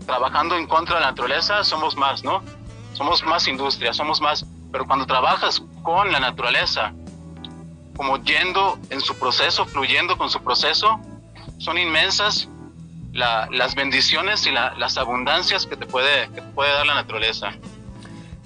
[0.07, 2.43] trabajando en contra de la naturaleza, somos más, ¿no?
[2.95, 6.93] Somos más industria, somos más, pero cuando trabajas con la naturaleza,
[7.97, 10.99] como yendo en su proceso, fluyendo con su proceso,
[11.59, 12.49] son inmensas
[13.13, 16.95] la, las bendiciones y la, las abundancias que te, puede, que te puede dar la
[16.95, 17.53] naturaleza.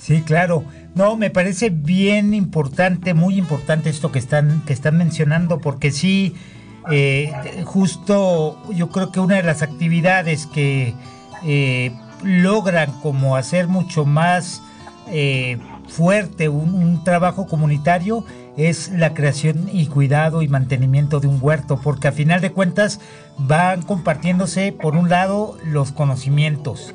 [0.05, 0.65] Sí, claro.
[0.95, 6.35] No, me parece bien importante, muy importante esto que están, que están mencionando, porque sí,
[6.91, 7.33] eh,
[7.65, 10.93] justo yo creo que una de las actividades que
[11.47, 14.61] eh, logran como hacer mucho más
[15.11, 15.57] eh,
[15.89, 18.27] fuerte un, un, trabajo comunitario
[18.59, 23.01] es la creación y cuidado y mantenimiento de un huerto, porque a final de cuentas
[23.39, 26.95] van compartiéndose por un lado los conocimientos,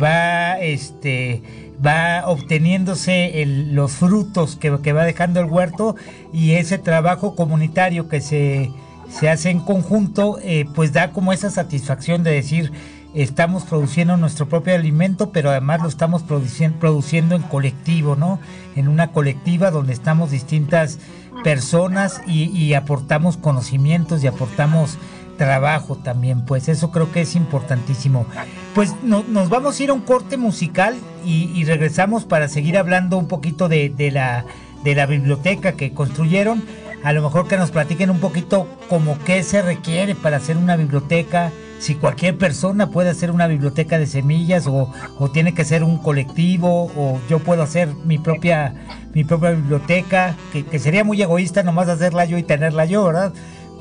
[0.00, 5.96] va este va obteniéndose el, los frutos que, va dejando el huerto
[6.32, 8.70] y ese trabajo comunitario que se,
[9.08, 12.72] se hace en conjunto, eh, pues da como esa satisfacción de decir,
[13.14, 18.38] estamos produciendo nuestro propio alimento, pero además lo estamos produciendo, produciendo en colectivo, ¿no?
[18.76, 20.98] En una colectiva donde estamos distintas
[21.42, 24.98] personas y aportamos conocimientos y aportamos
[25.40, 28.26] trabajo también, pues eso creo que es importantísimo.
[28.74, 33.16] Pues no, nos vamos a ir a un corte musical y, regresamos para seguir hablando
[33.16, 34.44] un poquito de, la,
[34.84, 36.62] de la biblioteca que construyeron.
[37.02, 40.76] a lo mejor que nos platiquen un poquito como qué se requiere para hacer una
[40.76, 44.92] biblioteca, si cualquier persona puede hacer una biblioteca de semillas o,
[45.32, 48.74] tiene que ser un colectivo o yo puedo hacer mi propia
[49.14, 53.32] mi propia biblioteca, que, sería muy egoísta nomás hacerla yo y tenerla yo, ¿verdad?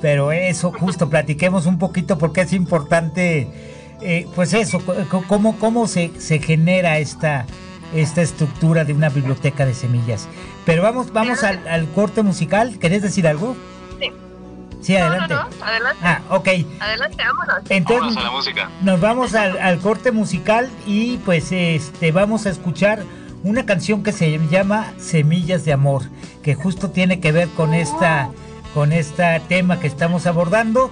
[0.01, 3.47] Pero eso, justo, platiquemos un poquito porque es importante,
[4.01, 4.81] eh, pues eso,
[5.27, 7.45] cómo, cómo se, se genera esta,
[7.93, 10.27] esta estructura de una biblioteca de semillas.
[10.65, 13.55] Pero vamos, vamos al, al corte musical, ¿querés decir algo?
[14.81, 15.35] Sí, adelante.
[15.61, 15.99] adelante.
[16.03, 16.47] Ah, ok.
[16.79, 17.55] Adelante, vámonos.
[17.69, 18.69] Entonces, a la música.
[18.81, 23.03] Nos vamos al, corte musical y pues este vamos a escuchar
[23.43, 26.03] una canción que se llama Semillas de Amor,
[26.43, 28.29] que justo tiene que ver con esta
[28.73, 30.91] con este tema que estamos abordando.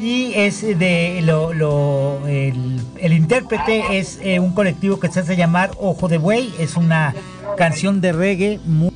[0.00, 5.72] Y es de lo, lo el, intérprete es eh, un colectivo que se hace llamar
[5.78, 7.14] Ojo de Buey, es una
[7.58, 8.89] canción de reggae muy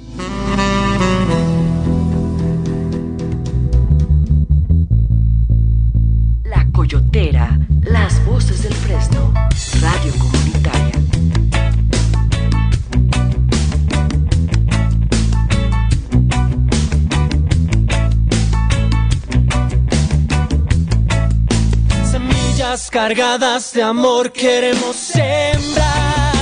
[22.95, 26.33] cargadas de amor queremos sembrar.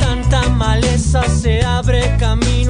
[0.00, 2.63] Tanta maleza se abre camino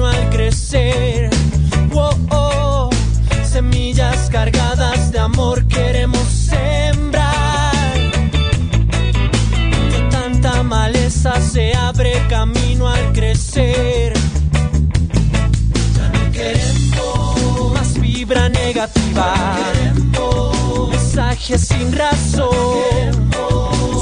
[21.49, 22.49] mensajes sin razón.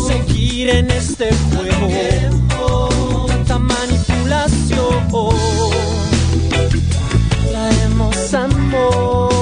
[0.08, 2.90] seguir en este juego.
[3.28, 5.10] tanta manipulación.
[7.52, 9.34] Traemos amor.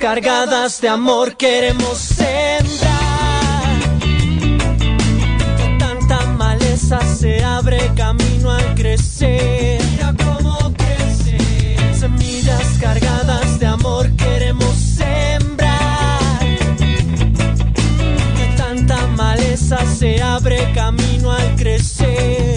[0.00, 2.09] cargadas de amor queremos
[8.80, 9.78] crecer.
[9.92, 11.36] Mira cómo crece.
[11.94, 16.20] Semillas cargadas de amor queremos sembrar.
[18.56, 22.56] tanta maleza se abre camino al crecer.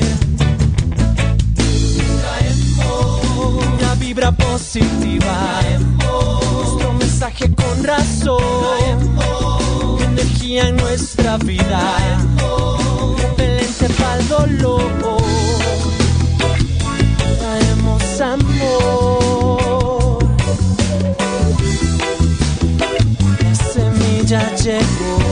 [2.22, 5.60] Traemos una vibra positiva
[7.56, 8.40] con razón.
[10.00, 11.98] Energía en nuestra vida.
[13.18, 15.23] Repelente para el dolor.
[18.24, 20.18] Amor.
[23.42, 25.24] La semilla llegó.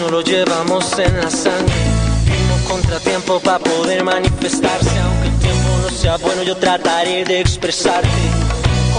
[0.00, 1.74] no lo llevamos en la sangre.
[2.54, 4.98] Un contratiempo para poder manifestarse.
[4.98, 5.29] Aunque el
[6.00, 8.08] sea bueno, yo trataré de expresarte.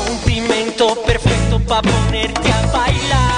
[0.07, 3.30] Un pimento perfecto para ponerte a bailar,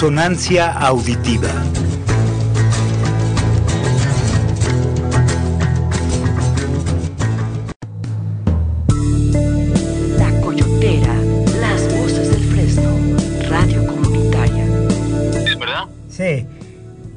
[0.00, 1.50] Disonancia auditiva.
[10.16, 11.14] La Coyotera,
[11.60, 12.90] las voces del Fresno,
[13.50, 14.64] radio comunitaria.
[15.58, 15.84] ¿Verdad?
[16.08, 16.46] Sí.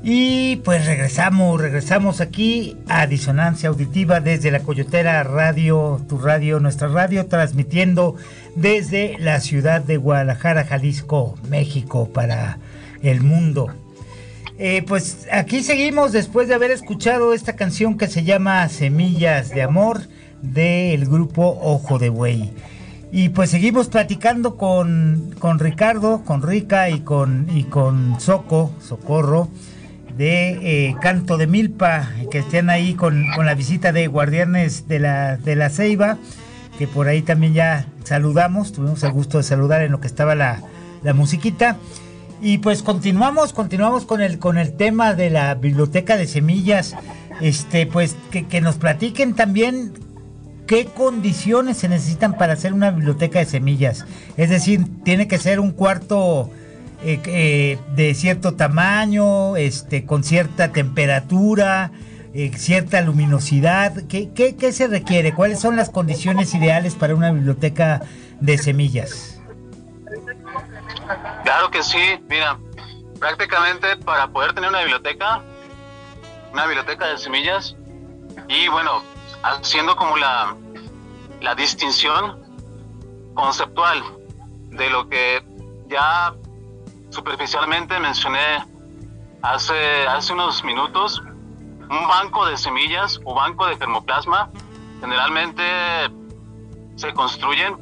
[0.06, 6.90] Y pues regresamos, regresamos aquí a Disonancia Auditiva desde la Coyotera Radio, tu radio, nuestra
[6.90, 8.18] radio, transmitiendo
[8.56, 12.60] desde la ciudad de Guadalajara, Jalisco, México, para
[13.02, 13.74] el mundo.
[14.58, 19.64] Eh, pues aquí seguimos después de haber escuchado esta canción que se llama Semillas de
[19.64, 20.02] Amor
[20.42, 22.54] del grupo Ojo de Buey.
[23.12, 29.50] Y pues seguimos platicando con, con Ricardo, con Rica y con, y con Soco, Socorro,
[30.18, 35.38] de eh, Canto de Milpa, que estén ahí con, la visita de Guardianes de la,
[35.38, 36.18] de la Ceiba,
[36.78, 40.36] que por ahí también ya saludamos, tuvimos el gusto de saludar en lo que estaba
[40.36, 40.62] la,
[41.04, 41.78] la musiquita.
[42.42, 46.94] Y pues continuamos, continuamos con el, con el tema de la biblioteca de semillas.
[47.40, 49.94] Este, pues que, nos platiquen también
[50.68, 54.06] qué condiciones se necesitan para hacer una biblioteca de semillas.
[54.38, 56.50] Es decir, tiene que ser un cuarto
[57.04, 61.92] eh, eh, de cierto tamaño, este, con cierta temperatura,
[62.34, 63.94] eh, cierta luminosidad.
[64.10, 65.34] ¿Qué, ¿Qué, qué se requiere?
[65.34, 68.02] ¿Cuáles son las condiciones ideales para una biblioteca
[68.40, 69.40] de semillas?
[71.44, 72.58] Claro que sí, mira,
[73.20, 75.44] prácticamente para poder tener una biblioteca,
[76.52, 77.76] una biblioteca de semillas,
[78.48, 79.04] y bueno,
[79.44, 80.56] haciendo como la,
[81.42, 82.42] la distinción
[83.34, 84.02] conceptual
[84.72, 85.44] de lo que
[85.90, 86.34] ya
[87.10, 88.66] superficialmente mencioné
[89.42, 91.22] hace, hace unos minutos,
[91.94, 94.50] un banco de semillas o banco de termoplasma
[95.00, 95.64] generalmente
[96.96, 97.78] se construyen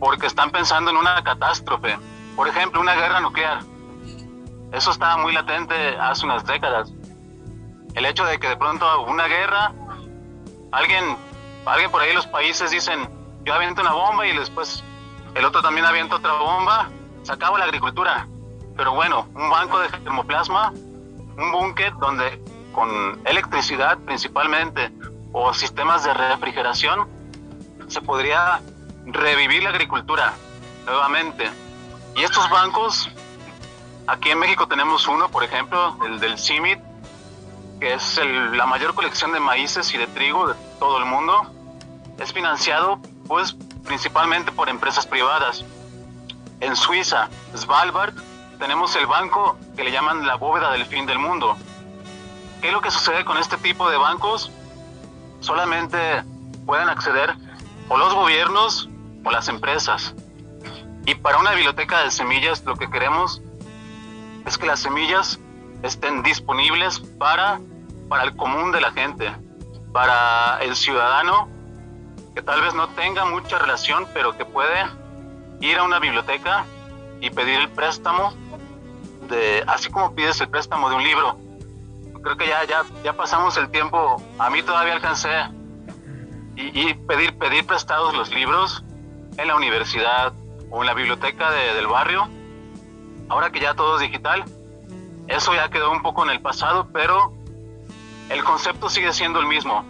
[0.00, 1.96] porque están pensando en una catástrofe
[2.36, 3.60] por ejemplo, una guerra nuclear.
[4.72, 6.92] Eso estaba muy latente hace unas décadas.
[7.94, 9.72] El hecho de que de pronto una guerra,
[10.72, 11.16] alguien,
[11.64, 13.08] alguien por ahí los países dicen,
[13.44, 14.82] yo aviento una bomba y después
[15.34, 16.88] el otro también avienta otra bomba,
[17.22, 18.26] se acaba la agricultura.
[18.76, 22.42] Pero bueno, un banco de termoplasma, un búnker donde
[22.74, 24.90] con electricidad principalmente
[25.32, 27.08] o sistemas de refrigeración
[27.88, 28.60] se podría
[29.06, 30.32] revivir la agricultura
[30.84, 31.50] nuevamente
[32.16, 33.10] y estos bancos,
[34.06, 36.78] aquí en México tenemos uno, por ejemplo, el del CIMIT,
[37.80, 38.20] que es
[38.52, 41.42] la mayor colección de maíces y de trigo de todo el mundo.
[42.18, 45.64] Es financiado, pues, principalmente por empresas privadas.
[46.60, 48.14] En Suiza, Svalbard,
[48.60, 51.56] tenemos el banco que le llaman la bóveda del fin del mundo.
[52.64, 54.50] ¿Qué es lo que sucede con este tipo de bancos?
[55.40, 55.98] Solamente
[56.64, 57.34] pueden acceder
[57.90, 58.88] o los gobiernos
[59.22, 60.14] o las empresas.
[61.04, 63.42] Y para una biblioteca de semillas lo que queremos
[64.46, 65.38] es que las semillas
[65.82, 67.60] estén disponibles para,
[68.08, 69.30] para el común de la gente,
[69.92, 71.50] para el ciudadano
[72.34, 74.86] que tal vez no tenga mucha relación, pero que puede
[75.60, 76.64] ir a una biblioteca
[77.20, 78.32] y pedir el préstamo,
[79.28, 81.43] de, así como pides el préstamo de un libro.
[82.24, 85.30] Creo que ya, ya, ya pasamos el tiempo, a mí todavía alcancé
[86.56, 88.82] y, y pedir, pedir prestados los libros
[89.36, 90.32] en la universidad,
[90.74, 92.28] o en la biblioteca del barrio.
[93.28, 94.44] Ahora que ya todo es digital,
[95.28, 97.32] eso ya quedó un poco en el pasado, pero
[98.28, 99.84] el concepto sigue siendo el mismo.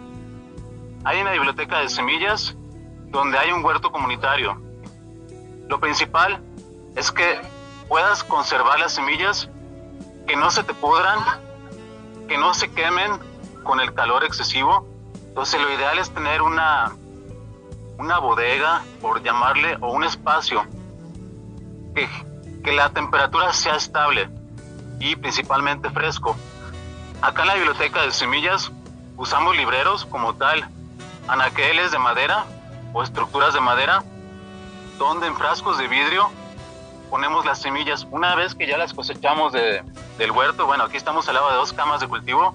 [1.03, 2.55] Hay una biblioteca de semillas
[3.07, 4.61] donde hay un huerto comunitario.
[5.67, 6.39] Lo principal
[6.95, 7.41] es que
[7.87, 9.49] puedas conservar las semillas,
[10.27, 11.17] que no se te pudran,
[12.27, 13.11] que no se quemen
[13.63, 14.87] con el calor excesivo.
[15.27, 16.95] Entonces lo ideal es tener una,
[17.97, 20.65] una bodega, por llamarle, o un espacio
[21.93, 22.07] que,
[22.63, 24.29] que la temperatura sea estable
[24.99, 26.35] y principalmente fresco.
[27.21, 28.71] Acá en la biblioteca de semillas
[29.17, 30.67] usamos libreros como tal,
[31.27, 32.45] anaqueles de madera
[32.93, 34.03] o estructuras de madera,
[34.97, 36.29] donde en frascos de vidrio
[37.09, 38.07] ponemos las semillas.
[38.11, 39.83] Una vez que ya las cosechamos de,
[40.17, 42.53] del huerto, bueno, aquí estamos al lado de dos camas de cultivo,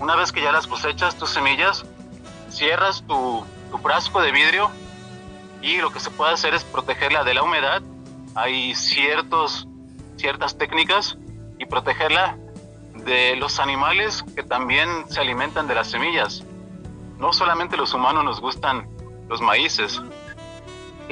[0.00, 1.84] una vez que ya las cosechas tus semillas,
[2.50, 4.70] cierras tu, tu frasco de vidrio
[5.60, 7.82] y lo que se puede hacer es protegerla de la humedad
[8.34, 9.66] hay ciertos,
[10.16, 11.18] ciertas técnicas
[11.58, 12.38] y protegerla
[13.04, 16.44] de los animales que también se alimentan de las semillas.
[17.18, 18.88] No solamente los humanos nos gustan
[19.28, 20.00] los maíces,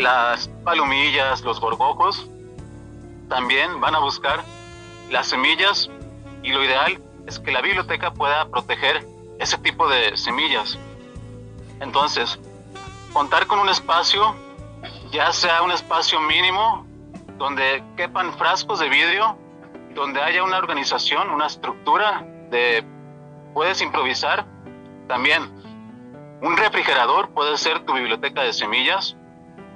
[0.01, 2.29] las palomillas, los gorgojos
[3.29, 4.43] también van a buscar
[5.11, 5.89] las semillas
[6.43, 9.07] y lo ideal es que la biblioteca pueda proteger
[9.39, 10.79] ese tipo de semillas.
[11.81, 12.39] Entonces,
[13.13, 14.35] contar con un espacio,
[15.11, 16.87] ya sea un espacio mínimo
[17.39, 19.37] donde quepan frascos de vidrio,
[19.95, 22.85] donde haya una organización, una estructura de
[23.55, 24.45] puedes improvisar.
[25.09, 25.43] También
[26.43, 29.17] un refrigerador puede ser tu biblioteca de semillas,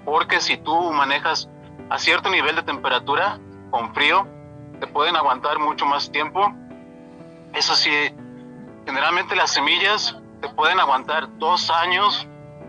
[0.05, 1.49] porque si tú manejas
[1.91, 3.39] a cierto nivel de temperatura
[3.71, 4.27] con frío,
[4.81, 6.53] te pueden aguantar mucho más tiempo.
[7.53, 7.91] Eso sí,
[8.87, 12.27] generalmente las semillas te pueden aguantar dos años,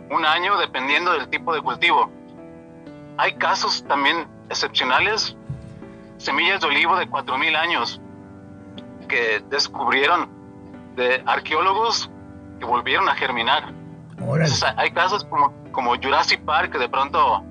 [0.10, 2.10] un año, dependiendo del tipo de cultivo.
[3.18, 5.36] Hay casos también excepcionales,
[6.18, 8.02] semillas de olivo de 4.000 años.
[9.08, 10.28] que descubrieron
[10.96, 12.10] de arqueólogos
[12.60, 13.72] que volvieron a germinar.
[14.78, 17.44] hay casos como, como Jurassic Park que de pronto,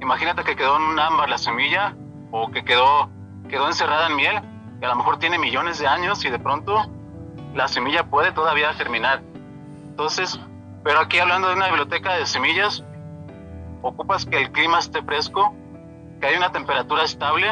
[0.00, 1.96] imagínate que quedó en un ámbar la semilla
[2.30, 3.08] o que quedó,
[3.48, 4.42] quedó encerrada en miel,
[4.78, 6.84] que a lo mejor tiene millones de años y de pronto
[7.54, 9.22] la semilla puede todavía germinar.
[9.88, 10.38] Entonces,
[10.84, 12.84] pero aquí hablando de una biblioteca de semillas,
[13.80, 15.54] ocupas que el clima esté fresco,
[16.20, 17.48] que haya una temperatura estable,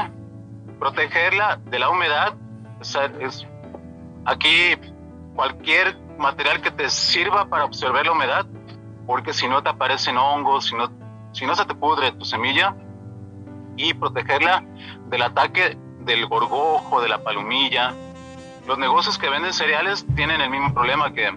[0.79, 2.35] protegerla de la humedad.
[3.19, 3.47] es,
[4.27, 4.75] aquí
[5.35, 8.45] cualquier material que te sirva para absorber la humedad,
[9.13, 10.91] porque si no te aparecen hongos, si no,
[11.33, 12.75] si no se te pudre tu semilla,
[13.77, 14.65] y protegerla
[15.11, 17.93] del ataque del gorgojo, de la palomilla.
[18.67, 21.31] Los negocios que venden cereales tienen el mismo problema que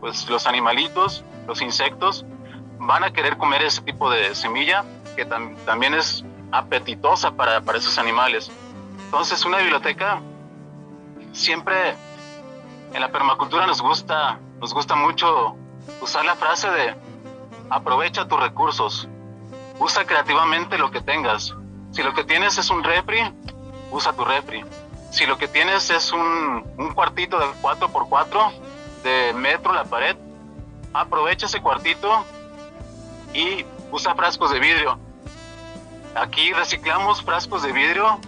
[0.00, 2.26] pues, los animalitos, los insectos,
[2.80, 4.84] van a querer comer ese tipo de semilla
[5.14, 8.50] que también es apetitosa para, para esos animales.
[9.04, 10.20] Entonces, una biblioteca
[11.30, 11.94] siempre
[12.92, 15.54] en la permacultura nos gusta, nos gusta mucho
[16.00, 17.03] usar la frase de
[17.70, 19.08] aprovecha tus recursos,
[19.78, 21.54] usa creativamente lo que tengas.
[21.92, 23.20] Si lo que tienes es un refri,
[23.90, 24.64] usa tu refri.
[25.10, 28.52] Si lo que tienes es un, un cuartito de 4x4
[29.04, 30.16] de metro la pared,
[30.92, 32.24] aprovecha ese cuartito
[33.32, 34.98] y usa frascos de vidrio.
[36.14, 38.18] Aquí reciclamos frascos de vidrio,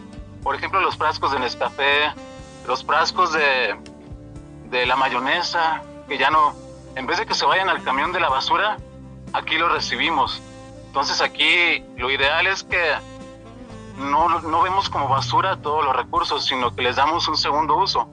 [0.42, 2.12] por ejemplo los frascos de Nescafé,
[2.66, 3.76] los frascos de
[4.70, 6.54] de la mayonesa, que ya no,
[6.94, 8.76] en vez de que se vayan al camión de la basura,
[9.32, 10.42] aquí lo recibimos.
[10.86, 12.94] Entonces aquí lo ideal es que
[13.98, 18.08] no, no vemos como basura todos los recursos, sino que les damos un segundo uso.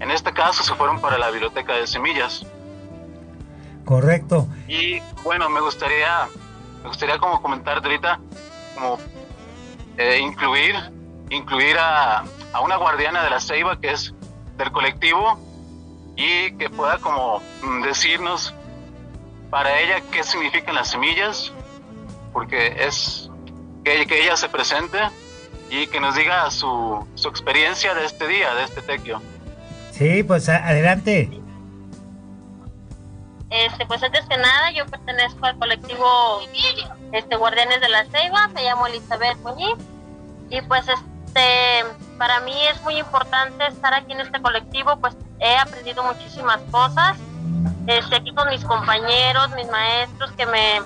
[0.00, 2.46] En este caso se fueron para la biblioteca de semillas.
[3.84, 4.46] Correcto.
[4.68, 6.28] Y bueno, me gustaría,
[6.82, 8.20] me gustaría como comentar ahorita,
[8.74, 8.98] como
[9.96, 10.74] eh, incluir,
[11.30, 14.14] incluir a, a una guardiana de la ceiba que es
[14.56, 15.38] del colectivo
[16.16, 18.54] y que pueda como mm, decirnos
[19.50, 21.52] para ella qué significan las semillas,
[22.32, 23.28] porque es
[23.84, 24.98] que, que ella se presente
[25.68, 29.20] y que nos diga su, su experiencia de este día, de este tequio.
[29.92, 31.30] Sí, pues adelante.
[33.50, 36.40] Este, pues antes que nada, yo pertenezco al colectivo
[37.12, 39.76] este, Guardianes de la Ceiba, me llamo Elizabeth Muñiz,
[40.48, 41.84] y pues este,
[42.16, 47.16] para mí es muy importante estar aquí en este colectivo, pues he aprendido muchísimas cosas.
[47.86, 50.82] Este, aquí con mis compañeros, mis maestros que me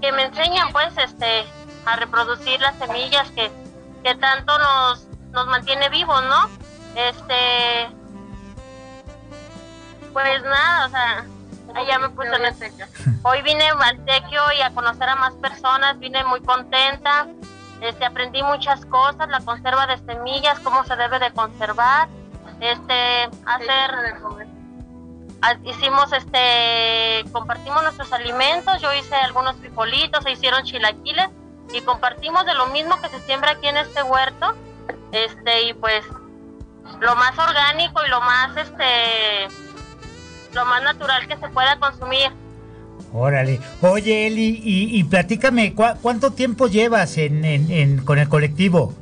[0.00, 1.44] que me enseñan pues este
[1.86, 3.50] a reproducir las semillas que,
[4.02, 6.48] que tanto nos, nos mantiene vivos, ¿no?
[6.96, 7.88] Este
[10.12, 11.24] pues nada, o sea,
[11.86, 12.54] ya me puse en el
[13.22, 17.26] Hoy vine al tequio y a conocer a más personas, vine muy contenta.
[17.80, 22.08] Este, aprendí muchas cosas, la conserva de semillas, cómo se debe de conservar
[22.60, 23.90] este hacer
[25.64, 31.28] hicimos este compartimos nuestros alimentos yo hice algunos frijolitos se hicieron chilaquiles
[31.72, 34.54] y compartimos de lo mismo que se siembra aquí en este huerto
[35.10, 36.04] este y pues
[37.00, 39.48] lo más orgánico y lo más este
[40.54, 42.30] lo más natural que se pueda consumir
[43.14, 43.60] Órale.
[43.82, 48.94] Oye, Eli, y, platícame, ¿cuánto tiempo llevas en, con el colectivo?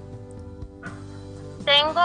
[1.65, 2.01] Tengo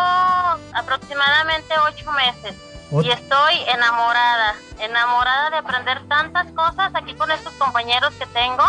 [0.74, 2.56] aproximadamente ocho meses
[2.92, 8.64] y estoy enamorada, enamorada de aprender tantas cosas aquí con estos compañeros que tengo.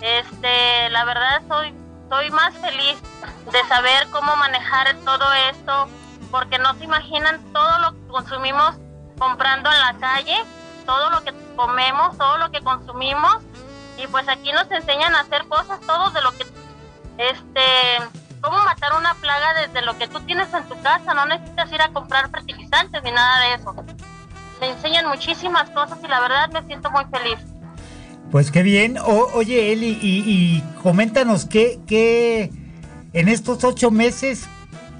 [0.00, 1.74] Este, la verdad soy,
[2.10, 2.98] soy más feliz
[3.50, 5.88] de saber cómo manejar todo esto,
[6.30, 8.76] porque no se imaginan todo lo que consumimos
[9.18, 10.44] comprando en la calle,
[10.84, 13.38] todo lo que comemos, todo lo que consumimos,
[13.96, 16.44] y pues aquí nos enseñan a hacer cosas, todo de lo que,
[17.18, 21.72] este, cómo matar una plaga desde lo que tú tienes en tu casa, no necesitas
[21.72, 23.74] ir a comprar fertilizantes ni nada de eso.
[24.60, 27.38] Me enseñan muchísimas cosas y la verdad me siento muy feliz.
[28.30, 28.98] Pues qué bien.
[28.98, 32.50] oye, Eli, y, coméntanos qué, qué
[33.14, 34.46] en estos ocho meses,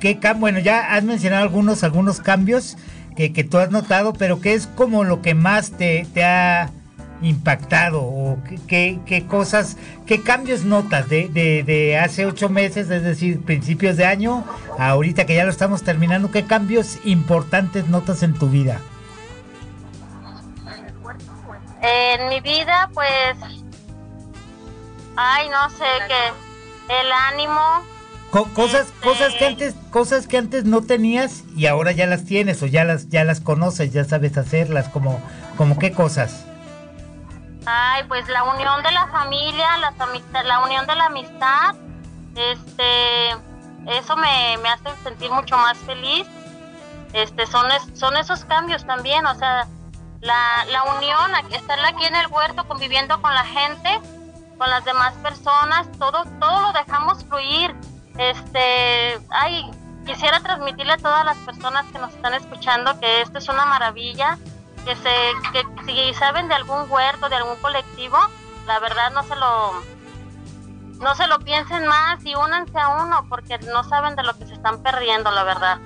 [0.01, 2.79] qué bueno, ya has mencionado algunos, algunos cambios
[3.15, 6.71] que, que tú has notado, pero qué es como lo que más te, te ha
[7.23, 13.43] impactado o qué, qué, cosas, qué cambios notas de, de, hace ocho meses, es decir,
[13.43, 14.45] principios de año,
[14.79, 18.81] ahorita que ya lo estamos terminando, qué cambios importantes notas en tu vida?
[21.83, 23.37] En mi vida, pues,
[25.17, 27.61] ay, no sé, que el ánimo.
[28.55, 32.63] cosas, cosas que este antes, cosas que antes no tenías y ahora ya las tienes
[32.63, 35.21] o ya las, ya las conoces, ya sabes hacerlas, como,
[35.57, 36.47] como qué cosas.
[37.67, 41.75] Ay, pues la unión de la familia, la, la unión de la amistad,
[42.37, 43.31] este,
[43.87, 46.27] eso me, hace sentir mucho más feliz.
[47.13, 49.67] este, son, son esos cambios también, o sea,
[50.21, 54.01] la, la unión, estar aquí en el huerto conviviendo con la gente,
[54.59, 57.75] con las demás personas, todo, todo lo dejamos fluir.
[58.17, 59.71] Este, ay,
[60.07, 64.39] quisiera transmitirle a todas las personas que nos están escuchando que esto es una maravilla,
[64.85, 65.11] que se,
[65.53, 68.19] que si saben de algún huerto, de algún colectivo,
[68.67, 69.73] la verdad no se lo,
[71.01, 74.47] no se lo piensen más y únanse a uno porque no saben de lo que
[74.47, 75.79] se están perdiendo, la verdad.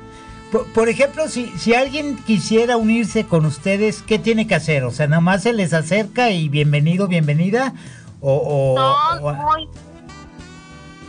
[0.74, 4.84] Por, ejemplo, si, si alguien quisiera unirse con ustedes, ¿qué tiene que hacer?
[4.84, 7.74] O sea, nada más se les acerca y bienvenido, bienvenida.
[8.20, 8.74] O,
[9.20, 9.68] son, muy,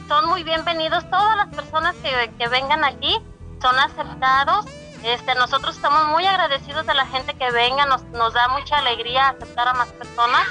[0.09, 3.15] son muy bienvenidos todas las personas que, que vengan aquí,
[3.61, 4.65] son aceptados.
[5.03, 9.29] Este, nosotros estamos muy agradecidos de la gente que venga, nos, nos da mucha alegría
[9.29, 10.45] aceptar a más personas.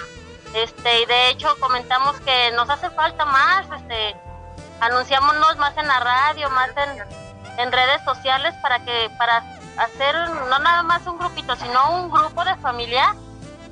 [0.54, 4.16] Este, y de hecho comentamos que nos hace falta más, este,
[4.80, 7.28] anunciámonos más en la radio, más en
[7.58, 9.38] en redes sociales para que para
[9.76, 10.14] hacer
[10.48, 13.14] no nada más un grupito, sino un grupo de familia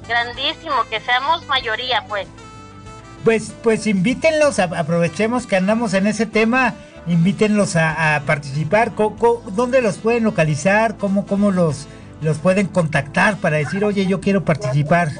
[0.06, 2.28] grandísimo, que seamos mayoría, pues.
[3.24, 6.74] Pues, pues invítenlos, aprovechemos que andamos en ese tema,
[7.06, 8.92] invítenlos a, participar.
[9.52, 10.96] ¿Dónde los pueden localizar?
[10.96, 11.86] ¿Cómo, cómo los,
[12.20, 15.10] los pueden contactar para decir, oye, yo quiero participar?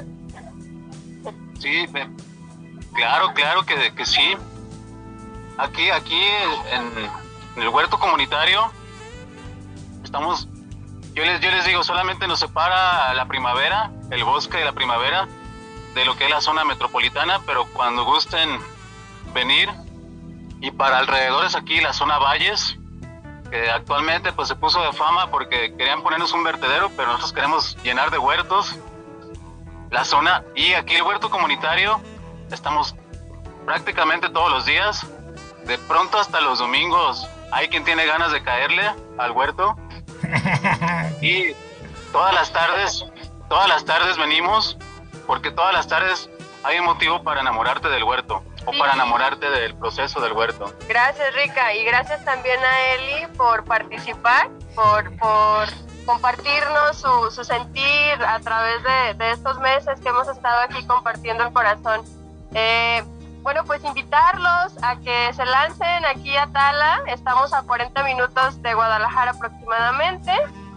[1.59, 1.87] Sí,
[2.95, 4.37] claro, claro que, que sí.
[5.59, 6.21] Aquí, aquí
[6.73, 7.05] en,
[7.57, 8.71] en el huerto comunitario
[10.05, 10.49] estamos,
[11.15, 15.29] yo les, yo les digo, solamente nos separa la primavera, el bosque de la primavera,
[15.95, 18.49] de lo que es la zona metropolitana, pero cuando gusten
[19.35, 19.69] venir,
[20.61, 22.79] y para alrededores aquí la zona Valles,
[23.51, 27.77] que actualmente pues se puso de fama porque querían ponernos un vertedero, pero nosotros queremos
[27.83, 28.77] llenar de huertos
[29.91, 32.01] la zona, y aquí el huerto comunitario,
[32.51, 32.95] estamos
[33.65, 35.07] prácticamente todos los días,
[35.65, 39.77] de pronto hasta los domingos hay quien tiene ganas de caerle al huerto.
[41.21, 41.53] y
[42.13, 43.05] todas las tardes,
[43.49, 44.77] todas las tardes venimos,
[45.27, 46.29] porque todas las tardes
[46.67, 50.73] hay un motivo para enamorarte del huerto o para enamorarte del proceso del huerto.
[50.89, 55.69] Gracias, Rica, y gracias también a Eli por participar, por, por
[56.05, 61.45] compartirnos su, su sentir a través de, de, estos meses que hemos estado aquí compartiendo
[61.45, 62.03] el corazón.
[62.53, 63.05] Eh,
[63.43, 67.01] bueno, pues invitarlos a que se lancen aquí a Tala.
[67.07, 70.33] Estamos a 40 minutos de Guadalajara aproximadamente.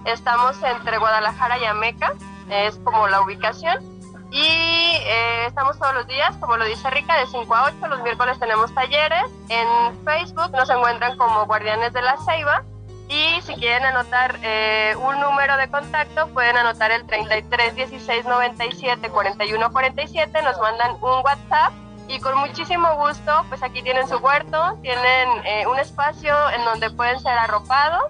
[0.06, 2.14] Estamos entre Guadalajara y Ameca,
[2.52, 3.99] es como la ubicación.
[4.32, 7.88] Y eh, estamos todos los días, como lo dice Rica, de 5 a 8.
[7.88, 9.24] Los miércoles tenemos talleres.
[9.50, 12.64] En Facebook nos encuentran como Guardianes de la Ceiba.
[13.08, 19.10] Y si quieren anotar eh, un número de contacto, pueden anotar el 33 16 97
[19.10, 20.42] 41 47.
[20.44, 21.74] Nos mandan un WhatsApp
[22.10, 26.90] y con muchísimo gusto, pues aquí tienen su huerto, tienen eh, un espacio en donde
[26.90, 28.04] pueden ser arropados,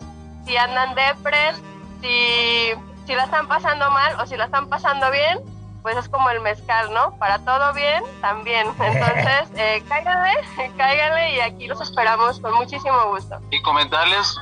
[0.46, 1.62] si andan depres,
[2.02, 2.72] si,
[3.06, 5.40] si la están pasando mal o si la están pasando bien,
[5.82, 7.18] pues es como el mezcal, ¿no?
[7.18, 8.68] Para todo bien, también.
[8.80, 10.32] Entonces, eh, cáiganle,
[10.78, 13.40] cáiganle y aquí los esperamos con muchísimo gusto.
[13.52, 14.38] Y comentarles,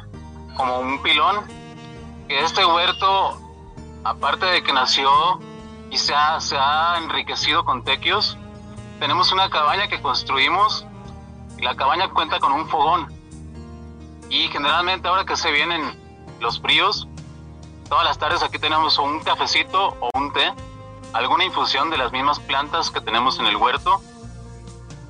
[0.55, 1.45] como un pilón,
[2.27, 3.39] que este huerto,
[4.03, 5.09] aparte de que nació
[5.89, 8.37] y se ha, se ha enriquecido con tequios,
[8.99, 10.85] tenemos una cabaña que construimos
[11.57, 13.13] y la cabaña cuenta con un fogón.
[14.29, 15.81] Y generalmente ahora que se vienen
[16.39, 17.07] los fríos,
[17.89, 20.51] todas las tardes aquí tenemos un cafecito o un té,
[21.13, 24.01] alguna infusión de las mismas plantas que tenemos en el huerto.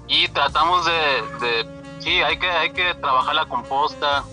[0.07, 4.23] Y tratamos de, de sí, hay que, hay que trabajar la composta,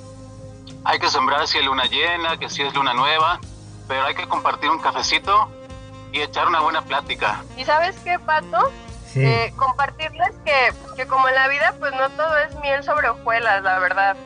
[0.84, 3.40] hay que sembrar si es luna llena, que si es luna nueva,
[3.88, 5.48] pero hay que compartir un cafecito
[6.12, 7.42] y echar una buena plática.
[7.56, 8.70] ¿Y sabes qué, Pato?
[9.16, 13.62] Eh, compartirles que, que como en la vida, pues no todo es miel sobre hojuelas,
[13.62, 14.16] la verdad,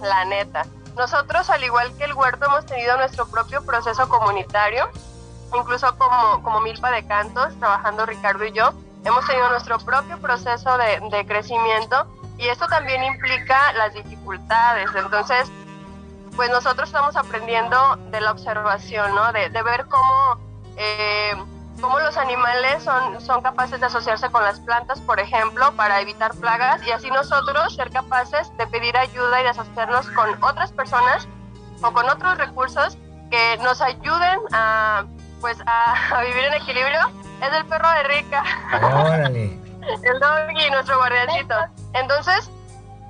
[0.00, 0.66] la neta.
[0.96, 4.88] Nosotros, al igual que el huerto, hemos tenido nuestro propio proceso comunitario,
[5.54, 8.72] incluso como, como Milpa de Cantos, trabajando Ricardo y yo,
[9.04, 12.06] hemos tenido nuestro propio proceso de, de crecimiento
[12.38, 14.90] y esto también implica las dificultades.
[14.94, 15.50] Entonces,
[16.36, 19.32] pues nosotros estamos aprendiendo de la observación, ¿no?
[19.32, 20.38] De, de ver cómo...
[20.76, 21.34] Eh,
[21.80, 26.34] cómo los animales son, son capaces de asociarse con las plantas, por ejemplo, para evitar
[26.34, 31.26] plagas y así nosotros ser capaces de pedir ayuda y de asociarnos con otras personas
[31.82, 32.98] o con otros recursos
[33.30, 35.04] que nos ayuden a,
[35.40, 37.00] pues, a, vivir en equilibrio.
[37.42, 38.44] Es el perro de Rica.
[40.02, 41.54] el doggy, nuestro guardiancito.
[41.94, 42.50] Entonces,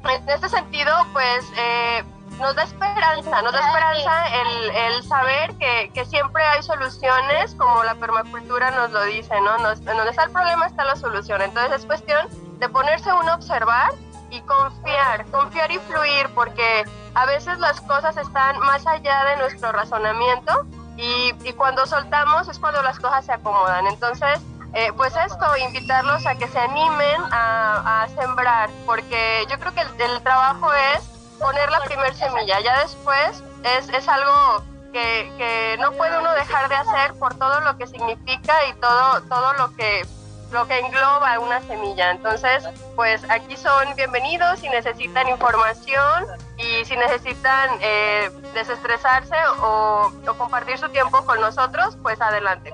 [0.05, 1.51] en este sentido, pues...
[1.57, 2.05] Eh,
[2.39, 7.85] nos da esperanza, nos da esperanza el, el saber que, que, siempre hay soluciones, como
[7.85, 9.59] la permacultura nos lo dice, ¿no?
[9.59, 11.43] Nos, donde está el problema está la solución.
[11.43, 12.29] Entonces es cuestión
[12.59, 13.93] de ponerse uno a observar
[14.31, 19.73] y, confiar, confiar y fluir, porque a veces las cosas están más allá de nuestro
[19.73, 20.67] razonamiento
[21.01, 23.87] y, cuando soltamos es cuando las cosas se acomodan.
[23.87, 24.41] Entonces,
[24.75, 30.23] eh, pues esto, invitarlos a que se animen a, sembrar, porque yo creo que el,
[30.23, 31.01] trabajo es
[31.39, 36.69] poner la primer semilla, ya después es, es algo que, que, no puede uno dejar
[36.69, 40.07] de hacer por todo lo que significa y todo, todo lo que
[40.53, 42.11] lo que engloba una semilla.
[42.11, 42.65] Entonces,
[42.97, 46.27] pues aquí son bienvenidos si necesitan información
[46.59, 52.73] y si necesitan eh, desestresarse o, compartir su tiempo con nosotros, pues adelante.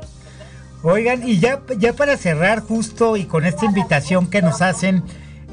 [0.82, 5.02] Oigan, y ya, ya para cerrar justo y con esta invitación que nos hacen,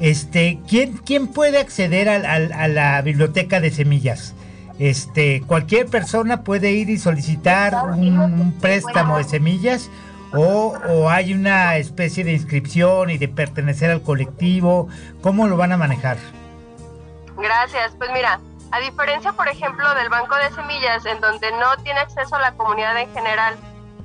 [0.00, 4.34] este, ¿quién, quién puede acceder a, la biblioteca de semillas?
[4.78, 9.88] Este, cualquier persona puede ir y solicitar un, préstamo de semillas
[10.36, 14.88] o, o, hay una especie de inscripción y de pertenecer al colectivo.
[15.22, 16.16] ¿Cómo lo van a manejar?
[17.36, 17.94] Gracias.
[17.98, 22.36] Pues mira, a diferencia, por ejemplo, del banco de semillas, en donde no tiene acceso
[22.36, 23.54] a la comunidad en general,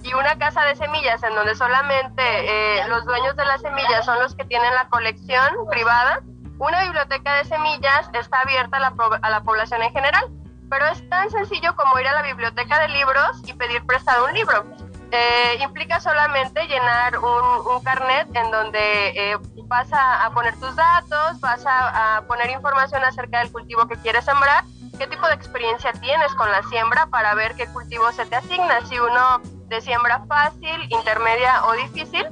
[0.04, 4.20] y una casa de semillas en donde solamente eh, los dueños de las semillas son
[4.20, 6.22] los que tienen la colección privada,
[6.58, 10.26] una biblioteca de semillas está abierta a la, a la población en general,
[10.70, 14.34] pero es tan sencillo como ir a la biblioteca de libros y pedir prestado un
[14.34, 14.66] libro.
[15.12, 21.40] Eh, implica solamente llenar un, un, carnet en donde eh, vas a, poner tus datos,
[21.40, 24.64] vas a, a poner información acerca del cultivo que quieres sembrar,
[25.00, 28.86] qué tipo de experiencia tienes con la siembra para ver qué cultivo se te asigna.
[28.86, 32.28] Si uno de siembra fácil, intermedia o difícil.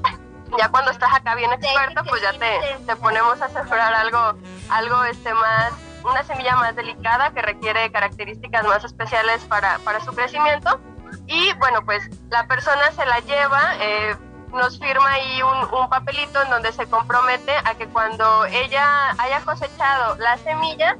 [0.57, 5.03] Ya cuando estás acá bien experto, pues ya te, te ponemos a sembrar algo, algo
[5.03, 5.73] este más,
[6.03, 10.80] una semilla más delicada que requiere características más especiales para, para su crecimiento.
[11.28, 14.15] Y bueno, pues la persona se la lleva, eh,
[14.53, 20.15] nos firma ahí un, papelito en donde se compromete a que cuando ella haya cosechado
[20.17, 20.95] la semilla,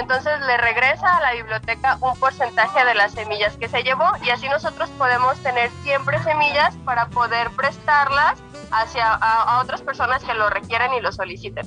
[0.00, 4.30] entonces le regresa a la biblioteca un porcentaje de las semillas que se llevó y
[4.30, 8.38] así nosotros podemos tener siempre semillas para poder prestarlas
[8.72, 11.66] hacia a, otras personas que lo requieren y lo soliciten.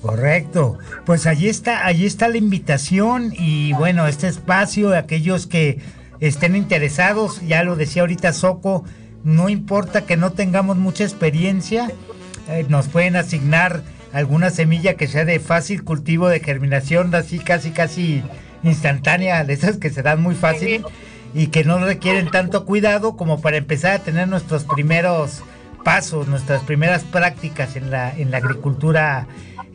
[0.00, 0.78] Correcto.
[1.04, 5.80] Pues allí está, allí está la invitación y bueno, este espacio, aquellos que
[6.28, 8.84] estén interesados, ya lo decía ahorita Soco,
[9.24, 11.90] no importa que no tengamos mucha experiencia,
[12.48, 17.70] eh, nos pueden asignar alguna semilla que sea de fácil cultivo, de germinación, así casi
[17.70, 18.22] casi
[18.62, 20.84] instantánea, de esas que se dan muy fácil
[21.34, 25.42] y que no requieren tanto cuidado como para empezar a tener nuestros primeros
[25.82, 29.26] pasos, nuestras primeras prácticas en la, en la agricultura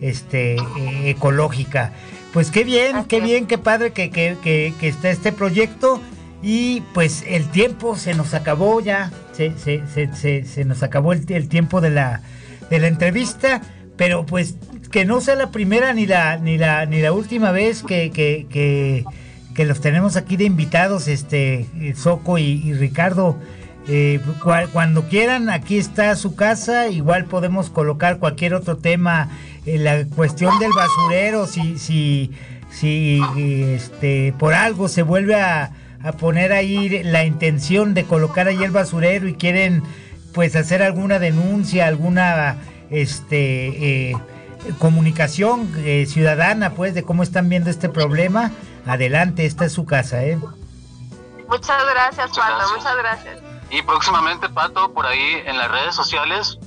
[0.01, 1.91] este, eh, ecológica.
[2.33, 6.01] Pues qué bien, qué bien, qué padre que, que, que, está este proyecto
[6.41, 9.81] y pues el tiempo se nos acabó ya, se, se,
[10.13, 12.21] se, se nos acabó el, el tiempo de la,
[12.69, 13.61] de la entrevista
[13.97, 14.55] pero pues
[14.91, 18.45] que no sea la primera ni la ni la ni la última vez que, que,
[18.49, 21.65] que, los tenemos aquí de invitados este
[21.95, 23.37] Soco y, Ricardo.
[23.89, 24.19] Eh,
[24.73, 29.29] cuando quieran aquí está su casa igual podemos colocar cualquier otro tema
[29.65, 32.31] en la cuestión del basurero si si
[32.69, 33.21] si
[33.73, 35.71] este por algo se vuelve a,
[36.03, 39.83] a poner ahí la intención de colocar ahí el basurero y quieren
[40.33, 42.57] pues hacer alguna denuncia alguna
[42.89, 44.17] este eh,
[44.79, 48.51] comunicación eh, ciudadana, pues, de cómo están viendo este problema.
[48.85, 50.37] Adelante, esta es su casa, ¿eh?
[51.47, 53.39] Muchas gracias, Pato, muchas gracias.
[53.69, 56.57] Y próximamente, Pato, por ahí en las redes sociales,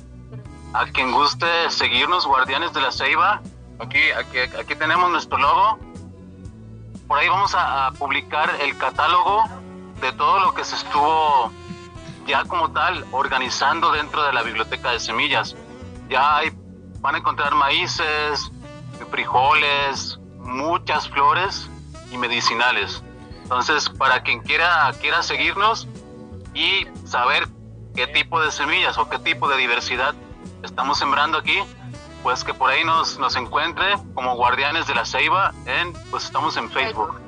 [0.72, 3.42] a quien guste seguirnos, Guardianes de la Ceiba,
[3.78, 5.78] aquí, aquí, aquí tenemos nuestro logo.
[7.10, 9.42] Por ahí vamos a publicar el catálogo
[10.00, 11.50] de todo lo que se estuvo
[12.24, 15.56] ya como tal organizando dentro de la biblioteca de semillas
[16.08, 16.40] ya
[17.00, 18.52] van a encontrar maíces,
[19.10, 21.68] frijoles, muchas flores
[22.12, 23.02] y medicinales.
[23.42, 25.88] Entonces, para quien quiera, quiera seguirnos
[26.54, 27.48] y saber
[27.96, 30.14] qué tipo de semillas o qué tipo de diversidad
[30.62, 31.58] estamos sembrando aquí,
[32.22, 36.56] pues que por ahí nos, nos encuentre como Guardianes de la Ceiba, en, pues estamos
[36.56, 37.20] en Facebook.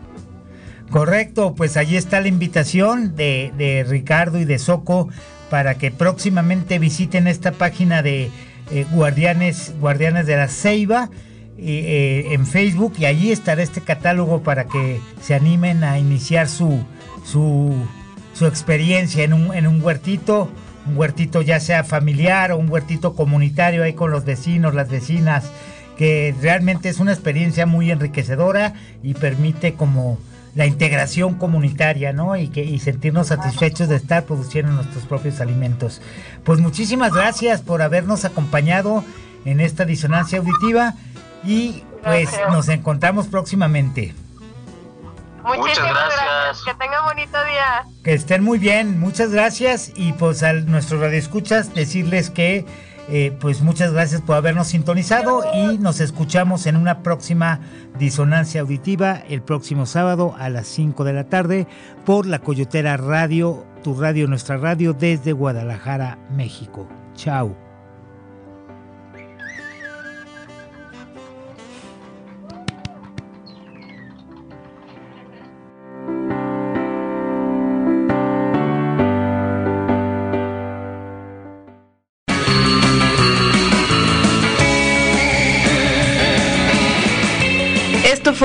[0.90, 5.08] Correcto, pues allí está la invitación de, de Ricardo y de Soco
[5.48, 8.30] para que próximamente visiten esta página de
[8.70, 11.10] eh, Guardianes, Guardianes de la Ceiba
[11.58, 16.84] eh, en Facebook y allí estará este catálogo para que se animen a iniciar su,
[17.24, 17.74] su,
[18.34, 20.50] su experiencia en un, en un huertito,
[20.86, 25.50] un huertito ya sea familiar o un huertito comunitario ahí con los vecinos, las vecinas,
[25.96, 30.18] que realmente es una experiencia muy enriquecedora y permite como
[30.54, 32.36] la integración comunitaria, ¿no?
[32.36, 36.02] Y, que, y sentirnos satisfechos de estar produciendo nuestros propios alimentos.
[36.44, 39.04] Pues muchísimas gracias por habernos acompañado
[39.44, 40.94] en esta disonancia auditiva
[41.44, 44.14] y pues nos encontramos próximamente.
[45.44, 46.64] Muchísimas gracias.
[46.64, 47.84] Que tengan bonito día.
[48.04, 49.00] Que estén muy bien.
[49.00, 49.92] Muchas gracias.
[49.94, 52.64] Y pues a nuestros radioescuchas decirles que
[53.08, 57.60] eh, pues muchas gracias por habernos sintonizado y nos escuchamos en una próxima
[57.98, 61.66] disonancia auditiva el próximo sábado a las 5 de la tarde
[62.06, 66.88] por la Coyotera Radio, tu radio, nuestra radio desde Guadalajara, México.
[67.14, 67.71] Chao.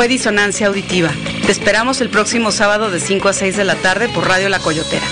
[0.08, 1.12] Disonancia Auditiva.
[1.46, 4.60] Te esperamos el próximo sábado de 5 a 6 de la tarde por Radio La
[4.60, 5.06] Coyotera.